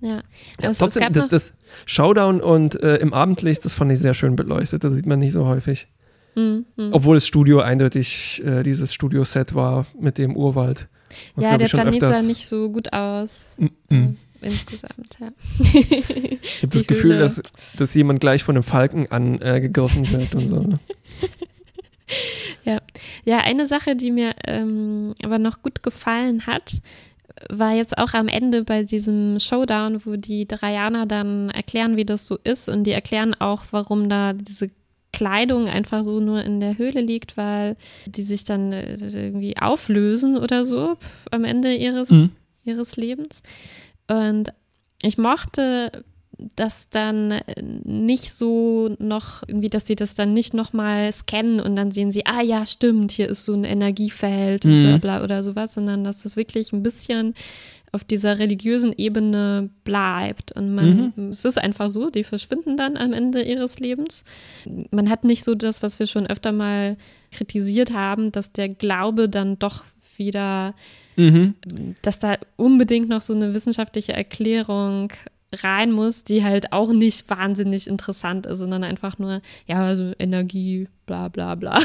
Ja. 0.00 0.22
Ja, 0.62 0.70
es- 0.70 0.78
trotzdem, 0.78 1.02
es 1.04 1.12
das, 1.12 1.28
das 1.28 1.54
Showdown 1.86 2.40
und 2.40 2.80
äh, 2.82 2.96
im 2.96 3.12
Abendlicht, 3.12 3.64
das 3.64 3.74
fand 3.74 3.90
ich 3.92 3.98
sehr 3.98 4.14
schön 4.14 4.36
beleuchtet. 4.36 4.84
Das 4.84 4.94
sieht 4.94 5.06
man 5.06 5.18
nicht 5.18 5.32
so 5.32 5.46
häufig. 5.46 5.88
Hm, 6.36 6.66
hm. 6.76 6.92
Obwohl 6.92 7.16
das 7.16 7.26
Studio 7.26 7.60
eindeutig 7.60 8.42
äh, 8.44 8.62
dieses 8.62 8.94
Studioset 8.94 9.54
war 9.54 9.86
mit 9.98 10.18
dem 10.18 10.36
Urwald. 10.36 10.88
was, 11.34 11.44
ja, 11.44 11.56
der 11.58 11.66
Planet 11.66 12.00
sah 12.00 12.10
öfters- 12.10 12.26
nicht 12.26 12.46
so 12.46 12.70
gut 12.70 12.92
aus. 12.92 13.56
Mm, 13.58 13.66
äh. 13.94 14.08
Insgesamt, 14.40 15.18
ja. 15.20 15.30
Ich 15.58 16.62
habe 16.62 16.68
das 16.68 16.86
Gefühl, 16.86 17.18
dass, 17.18 17.42
dass 17.76 17.92
jemand 17.94 18.20
gleich 18.20 18.44
von 18.44 18.54
einem 18.54 18.62
Falken 18.62 19.10
angegriffen 19.10 20.08
wird 20.12 20.36
und 20.36 20.46
so. 20.46 20.60
ne? 20.60 20.78
Ja, 23.24 23.38
eine 23.38 23.66
Sache, 23.66 23.96
die 23.96 24.10
mir 24.10 24.34
ähm, 24.46 25.14
aber 25.22 25.38
noch 25.38 25.62
gut 25.62 25.82
gefallen 25.82 26.46
hat, 26.46 26.80
war 27.50 27.72
jetzt 27.72 27.96
auch 27.98 28.14
am 28.14 28.28
Ende 28.28 28.64
bei 28.64 28.82
diesem 28.82 29.38
Showdown, 29.38 30.04
wo 30.04 30.16
die 30.16 30.46
Draianer 30.48 31.06
dann 31.06 31.50
erklären, 31.50 31.96
wie 31.96 32.04
das 32.04 32.26
so 32.26 32.36
ist 32.42 32.68
und 32.68 32.84
die 32.84 32.90
erklären 32.92 33.34
auch, 33.34 33.64
warum 33.70 34.08
da 34.08 34.32
diese 34.32 34.70
Kleidung 35.12 35.68
einfach 35.68 36.02
so 36.02 36.20
nur 36.20 36.42
in 36.44 36.60
der 36.60 36.76
Höhle 36.78 37.00
liegt, 37.00 37.36
weil 37.36 37.76
die 38.06 38.22
sich 38.22 38.44
dann 38.44 38.72
äh, 38.72 38.96
irgendwie 38.96 39.56
auflösen 39.56 40.36
oder 40.36 40.64
so 40.64 40.96
am 41.30 41.44
Ende 41.44 41.74
ihres, 41.74 42.10
Mhm. 42.10 42.30
ihres 42.64 42.96
Lebens. 42.96 43.42
Und 44.08 44.52
ich 45.02 45.16
mochte 45.16 46.04
das 46.56 46.88
dann 46.90 47.40
nicht 47.84 48.32
so 48.32 48.94
noch 48.98 49.42
irgendwie, 49.48 49.68
dass 49.70 49.86
sie 49.86 49.96
das 49.96 50.14
dann 50.14 50.32
nicht 50.32 50.54
nochmal 50.54 51.12
scannen 51.12 51.60
und 51.60 51.74
dann 51.74 51.90
sehen 51.90 52.12
sie, 52.12 52.26
ah 52.26 52.42
ja, 52.42 52.64
stimmt, 52.64 53.10
hier 53.10 53.28
ist 53.28 53.44
so 53.44 53.54
ein 53.54 53.64
Energiefeld 53.64 54.64
Mhm. 54.64 54.84
bla 54.84 55.18
bla 55.18 55.24
oder 55.24 55.42
sowas, 55.42 55.74
sondern 55.74 56.04
dass 56.04 56.22
das 56.22 56.36
wirklich 56.36 56.72
ein 56.72 56.82
bisschen 56.82 57.34
auf 57.90 58.04
dieser 58.04 58.38
religiösen 58.38 58.92
Ebene 58.96 59.70
bleibt. 59.82 60.52
Und 60.52 60.74
man, 60.74 61.12
es 61.30 61.44
ist 61.44 61.58
einfach 61.58 61.88
so, 61.88 62.10
die 62.10 62.22
verschwinden 62.22 62.76
dann 62.76 62.96
am 62.98 63.12
Ende 63.14 63.42
ihres 63.42 63.78
Lebens. 63.78 64.24
Man 64.90 65.08
hat 65.08 65.24
nicht 65.24 65.42
so 65.42 65.54
das, 65.54 65.82
was 65.82 65.98
wir 65.98 66.06
schon 66.06 66.26
öfter 66.26 66.52
mal 66.52 66.96
kritisiert 67.32 67.92
haben, 67.92 68.30
dass 68.30 68.52
der 68.52 68.68
Glaube 68.68 69.28
dann 69.28 69.58
doch 69.58 69.84
wieder 70.16 70.74
Mhm. 71.16 71.54
dass 72.02 72.20
da 72.20 72.36
unbedingt 72.56 73.08
noch 73.08 73.22
so 73.22 73.34
eine 73.34 73.52
wissenschaftliche 73.52 74.12
Erklärung 74.12 75.12
rein 75.52 75.92
muss, 75.92 76.24
die 76.24 76.44
halt 76.44 76.72
auch 76.72 76.92
nicht 76.92 77.28
wahnsinnig 77.30 77.86
interessant 77.86 78.46
ist, 78.46 78.58
sondern 78.58 78.84
einfach 78.84 79.18
nur, 79.18 79.40
ja, 79.66 79.84
also 79.86 80.12
Energie, 80.18 80.88
bla 81.06 81.28
bla 81.28 81.54
bla. 81.54 81.78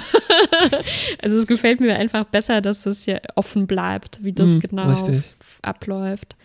also 1.22 1.38
es 1.38 1.48
gefällt 1.48 1.80
mir 1.80 1.96
einfach 1.96 2.26
besser, 2.26 2.62
dass 2.62 2.82
das 2.82 3.04
hier 3.04 3.22
offen 3.36 3.68
bleibt, 3.68 4.24
wie 4.24 4.34
das 4.34 4.50
Mhm, 4.50 4.60
genau 4.60 4.90
richtig. 4.90 5.24
abläuft. 5.62 6.36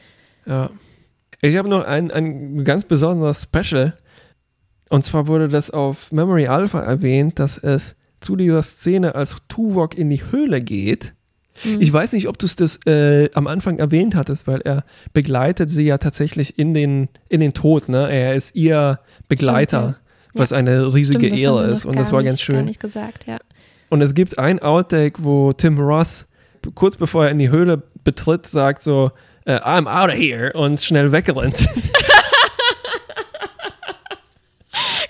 Ja. 0.46 0.70
Ich 1.40 1.56
habe 1.56 1.68
noch 1.68 1.84
ein, 1.84 2.10
ein 2.10 2.64
ganz 2.64 2.84
besonderes 2.84 3.44
Special. 3.44 3.96
Und 4.88 5.04
zwar 5.04 5.26
wurde 5.26 5.48
das 5.48 5.70
auf 5.70 6.10
Memory 6.12 6.46
Alpha 6.48 6.80
erwähnt, 6.80 7.38
dass 7.38 7.58
es 7.58 7.94
zu 8.20 8.34
dieser 8.36 8.62
Szene, 8.62 9.14
als 9.14 9.36
Tuvok 9.48 9.96
in 9.96 10.10
die 10.10 10.22
Höhle 10.32 10.60
geht. 10.60 11.14
Mhm. 11.64 11.80
Ich 11.80 11.92
weiß 11.92 12.12
nicht, 12.12 12.28
ob 12.28 12.38
du 12.38 12.46
es 12.46 12.56
das 12.56 12.78
äh, 12.86 13.30
am 13.34 13.46
Anfang 13.46 13.78
erwähnt 13.78 14.14
hattest, 14.14 14.46
weil 14.46 14.60
er 14.62 14.84
begleitet 15.12 15.70
sie 15.70 15.84
ja 15.84 15.98
tatsächlich 15.98 16.58
in 16.58 16.74
den, 16.74 17.08
in 17.28 17.40
den 17.40 17.52
Tod. 17.52 17.88
Ne? 17.88 18.10
Er 18.10 18.34
ist 18.34 18.54
ihr 18.54 19.00
Begleiter, 19.28 19.80
Stimmt, 19.80 20.34
ja. 20.34 20.40
was 20.40 20.52
eine 20.52 20.94
riesige 20.94 21.26
Stimmt, 21.26 21.40
Ehre 21.40 21.66
ist. 21.66 21.84
Und 21.84 21.98
das 21.98 22.08
gar 22.08 22.14
war 22.14 22.22
nicht, 22.22 22.30
ganz 22.30 22.46
Gar 22.46 22.56
schön. 22.56 22.64
nicht 22.64 22.80
gesagt, 22.80 23.26
ja. 23.26 23.38
Und 23.90 24.02
es 24.02 24.14
gibt 24.14 24.38
ein 24.38 24.60
Outtake, 24.60 25.24
wo 25.24 25.52
Tim 25.52 25.78
Ross 25.78 26.26
kurz 26.74 26.96
bevor 26.96 27.26
er 27.26 27.30
in 27.30 27.38
die 27.38 27.50
Höhle 27.50 27.82
betritt, 28.04 28.46
sagt 28.46 28.82
so, 28.82 29.10
äh, 29.44 29.56
I'm 29.56 29.86
out 29.86 30.10
of 30.10 30.16
here 30.16 30.52
und 30.52 30.80
schnell 30.80 31.12
wegrennt. 31.12 31.68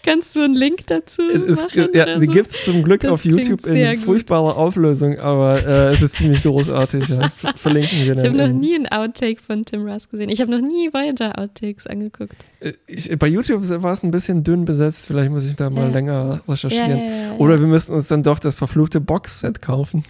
Kannst 0.09 0.35
du 0.35 0.41
einen 0.43 0.55
Link 0.55 0.87
dazu 0.87 1.21
Es, 1.23 1.61
machen? 1.61 1.89
ja, 1.93 2.19
die 2.19 2.27
so? 2.27 2.33
gibt 2.33 2.49
es 2.49 2.61
zum 2.63 2.83
Glück 2.83 3.03
Das 3.03 3.11
auf 3.11 3.25
YouTube 3.25 3.67
in 3.67 3.97
gut. 3.97 4.05
furchtbarer 4.05 4.57
Auflösung, 4.57 5.19
aber 5.19 5.63
äh, 5.67 5.93
es 5.95 6.01
ist 6.03 6.15
ziemlich 6.17 6.43
großartig. 6.43 7.09
Ja. 7.09 7.31
Ver- 7.37 7.53
Verlinken 7.57 7.99
wir 8.05 8.17
Ich 8.17 8.25
habe 8.25 8.37
noch 8.37 8.49
nie 8.49 8.75
einen 8.75 8.87
Outtake 8.87 9.43
von 9.43 9.65
Tim 9.65 9.87
Russ 9.87 10.09
gesehen. 10.09 10.31
Ich 10.31 10.41
habe 10.41 10.51
noch 10.51 10.61
nie 10.67 10.89
Voyager-Outtakes 10.93 11.87
angeguckt. 11.87 12.37
Äh, 12.61 12.73
Ich, 12.87 13.17
bei 13.19 13.27
YouTube 13.27 13.69
war 13.83 13.93
es 13.93 14.03
ein 14.03 14.11
bisschen 14.11 14.45
dünn 14.45 14.65
besetzt, 14.65 15.05
vielleicht 15.07 15.31
muss 15.31 15.45
ich 15.45 15.55
da 15.57 15.69
mal 15.69 15.89
Ja. 15.89 15.93
länger 15.93 16.41
recherchieren. 16.49 17.37
Oder 17.39 17.61
wir 17.61 17.67
müssten 17.67 17.93
uns 17.93 18.07
dann 18.07 18.23
doch 18.23 18.39
das 18.39 18.55
verfluchte 18.55 19.01
Boxset 19.01 19.61
kaufen. 19.61 20.05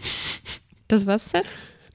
Das 0.87 1.07
was 1.07 1.29
Set? 1.31 1.45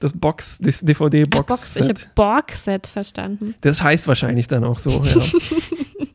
Das 0.00 0.12
Box, 0.12 0.58
das 0.60 0.82
Ach, 0.84 1.42
Box. 1.46 1.76
Ich 1.76 1.88
habe. 1.88 1.94
Borg-Set 2.14 2.86
verstanden. 2.86 3.54
Das 3.62 3.82
heißt 3.82 4.06
wahrscheinlich 4.06 4.46
dann 4.48 4.62
auch 4.64 4.78
so, 4.78 4.90
ja. 5.02 5.22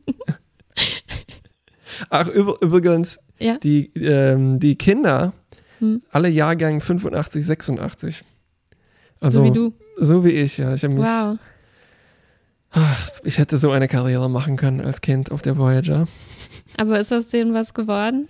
Ach, 2.08 2.28
übr 2.28 2.56
übrigens, 2.60 3.18
Ja. 3.38 3.58
die, 3.58 3.92
ähm, 3.96 4.58
die 4.58 4.76
Kinder, 4.76 5.32
Hm. 5.80 6.02
alle 6.10 6.28
Jahrgang 6.28 6.80
85, 6.80 7.44
86. 7.44 8.24
Also, 9.20 9.40
so 9.40 9.44
wie 9.44 9.50
du. 9.52 9.72
So 9.98 10.24
wie 10.24 10.30
ich, 10.30 10.56
ja. 10.58 10.72
Ich, 10.74 10.82
mich, 10.84 10.98
Wow. 10.98 11.38
ach, 12.70 13.08
ich 13.24 13.38
hätte 13.38 13.58
so 13.58 13.70
eine 13.70 13.88
Karriere 13.88 14.30
machen 14.30 14.56
können 14.56 14.80
als 14.80 15.00
Kind 15.00 15.30
auf 15.32 15.42
der 15.42 15.58
Voyager. 15.58 16.06
Aber 16.76 16.98
ist 17.00 17.12
aus 17.12 17.28
denen 17.28 17.52
was 17.54 17.74
geworden? 17.74 18.28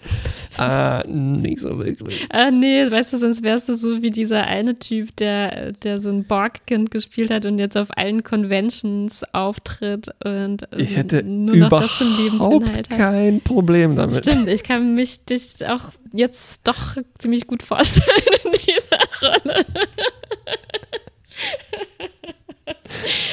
Ah, 0.56 1.02
nicht 1.06 1.58
so 1.60 1.78
wirklich. 1.78 2.26
Ah, 2.30 2.50
nee, 2.50 2.90
weißt 2.90 3.12
du, 3.12 3.18
sonst 3.18 3.42
wärst 3.42 3.68
du 3.68 3.74
so 3.74 4.02
wie 4.02 4.10
dieser 4.10 4.46
eine 4.46 4.74
Typ, 4.78 5.14
der, 5.16 5.72
der 5.72 5.98
so 6.00 6.08
ein 6.10 6.24
Borg-Kind 6.24 6.90
gespielt 6.90 7.30
hat 7.30 7.44
und 7.44 7.58
jetzt 7.58 7.76
auf 7.76 7.88
allen 7.96 8.22
Conventions 8.24 9.22
auftritt 9.32 10.08
und 10.24 10.66
Ich 10.76 10.96
hätte 10.96 11.22
nur 11.22 11.56
noch 11.56 11.68
das 11.70 11.98
zum 11.98 12.08
überhaupt 12.08 12.52
Lebensinhalt 12.52 12.90
hat. 12.90 12.98
kein 12.98 13.40
Problem 13.42 13.94
damit. 13.96 14.26
Stimmt, 14.26 14.48
ich 14.48 14.62
kann 14.64 14.94
mich 14.94 15.24
dich 15.24 15.66
auch 15.66 15.84
jetzt 16.12 16.60
doch 16.64 16.96
ziemlich 17.18 17.46
gut 17.46 17.62
vorstellen 17.62 18.08
in 18.44 18.50
dieser 18.52 19.28
Rolle. 19.32 19.64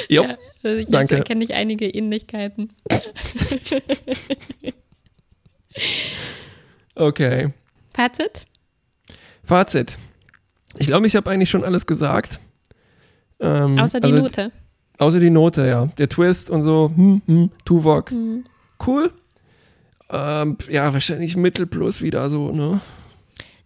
Jo, 0.10 0.24
Ja, 0.24 0.38
also 0.64 0.78
jetzt 0.80 0.94
danke. 0.94 1.16
erkenne 1.18 1.44
ich 1.44 1.54
einige 1.54 1.88
Ähnlichkeiten. 1.90 2.70
Okay. 6.96 7.54
Fazit? 7.94 8.46
Fazit. 9.44 9.98
Ich 10.78 10.88
glaube, 10.88 11.08
ich 11.08 11.16
habe 11.16 11.30
eigentlich 11.30 11.50
schon 11.50 11.64
alles 11.64 11.86
gesagt. 11.86 12.40
Ähm, 13.40 13.80
Außer 13.80 14.00
die 14.00 14.12
also, 14.12 14.24
Note. 14.24 14.52
Außer 14.98 15.20
die 15.20 15.30
Note, 15.30 15.66
ja. 15.68 15.86
Der 15.98 16.10
Twist 16.10 16.50
und 16.50 16.64
so, 16.64 16.92
hm, 16.96 17.22
hm, 17.26 17.52
Tuvok. 17.66 18.12
Hm. 18.12 18.46
Cool. 18.86 19.12
Ähm, 20.10 20.58
ja, 20.70 20.94
wahrscheinlich 20.94 21.36
Mittel 21.36 21.66
plus 21.66 22.02
wieder 22.02 22.30
so, 22.30 22.52
ne? 22.52 22.80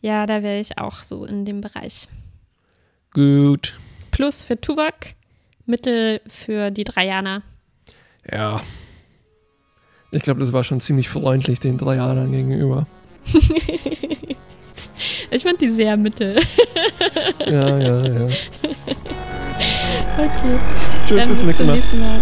Ja, 0.01 0.25
da 0.25 0.41
wäre 0.41 0.59
ich 0.59 0.77
auch 0.77 1.03
so 1.03 1.25
in 1.25 1.45
dem 1.45 1.61
Bereich. 1.61 2.07
Gut. 3.13 3.77
Plus 4.09 4.43
für 4.43 4.59
Tuvok, 4.59 4.95
Mittel 5.65 6.21
für 6.27 6.71
die 6.71 6.83
Dreianer. 6.83 7.43
Ja. 8.29 8.61
Ich 10.11 10.21
glaube, 10.23 10.41
das 10.41 10.51
war 10.51 10.63
schon 10.63 10.81
ziemlich 10.81 11.09
freundlich 11.09 11.59
den 11.59 11.77
drei 11.77 11.95
Jahren 11.95 12.31
gegenüber. 12.31 12.85
Ich 15.33 15.43
fand 15.43 15.61
die 15.61 15.69
sehr 15.69 15.95
mittel. 15.95 16.41
Ja, 17.47 17.77
ja, 17.79 18.05
ja. 18.05 18.27
Okay, 20.17 20.59
Tschüss, 21.07 21.25
bis 21.25 21.43
bis 21.43 21.57
zum 21.57 21.67
nächsten 21.67 21.99
Mal. 21.99 22.19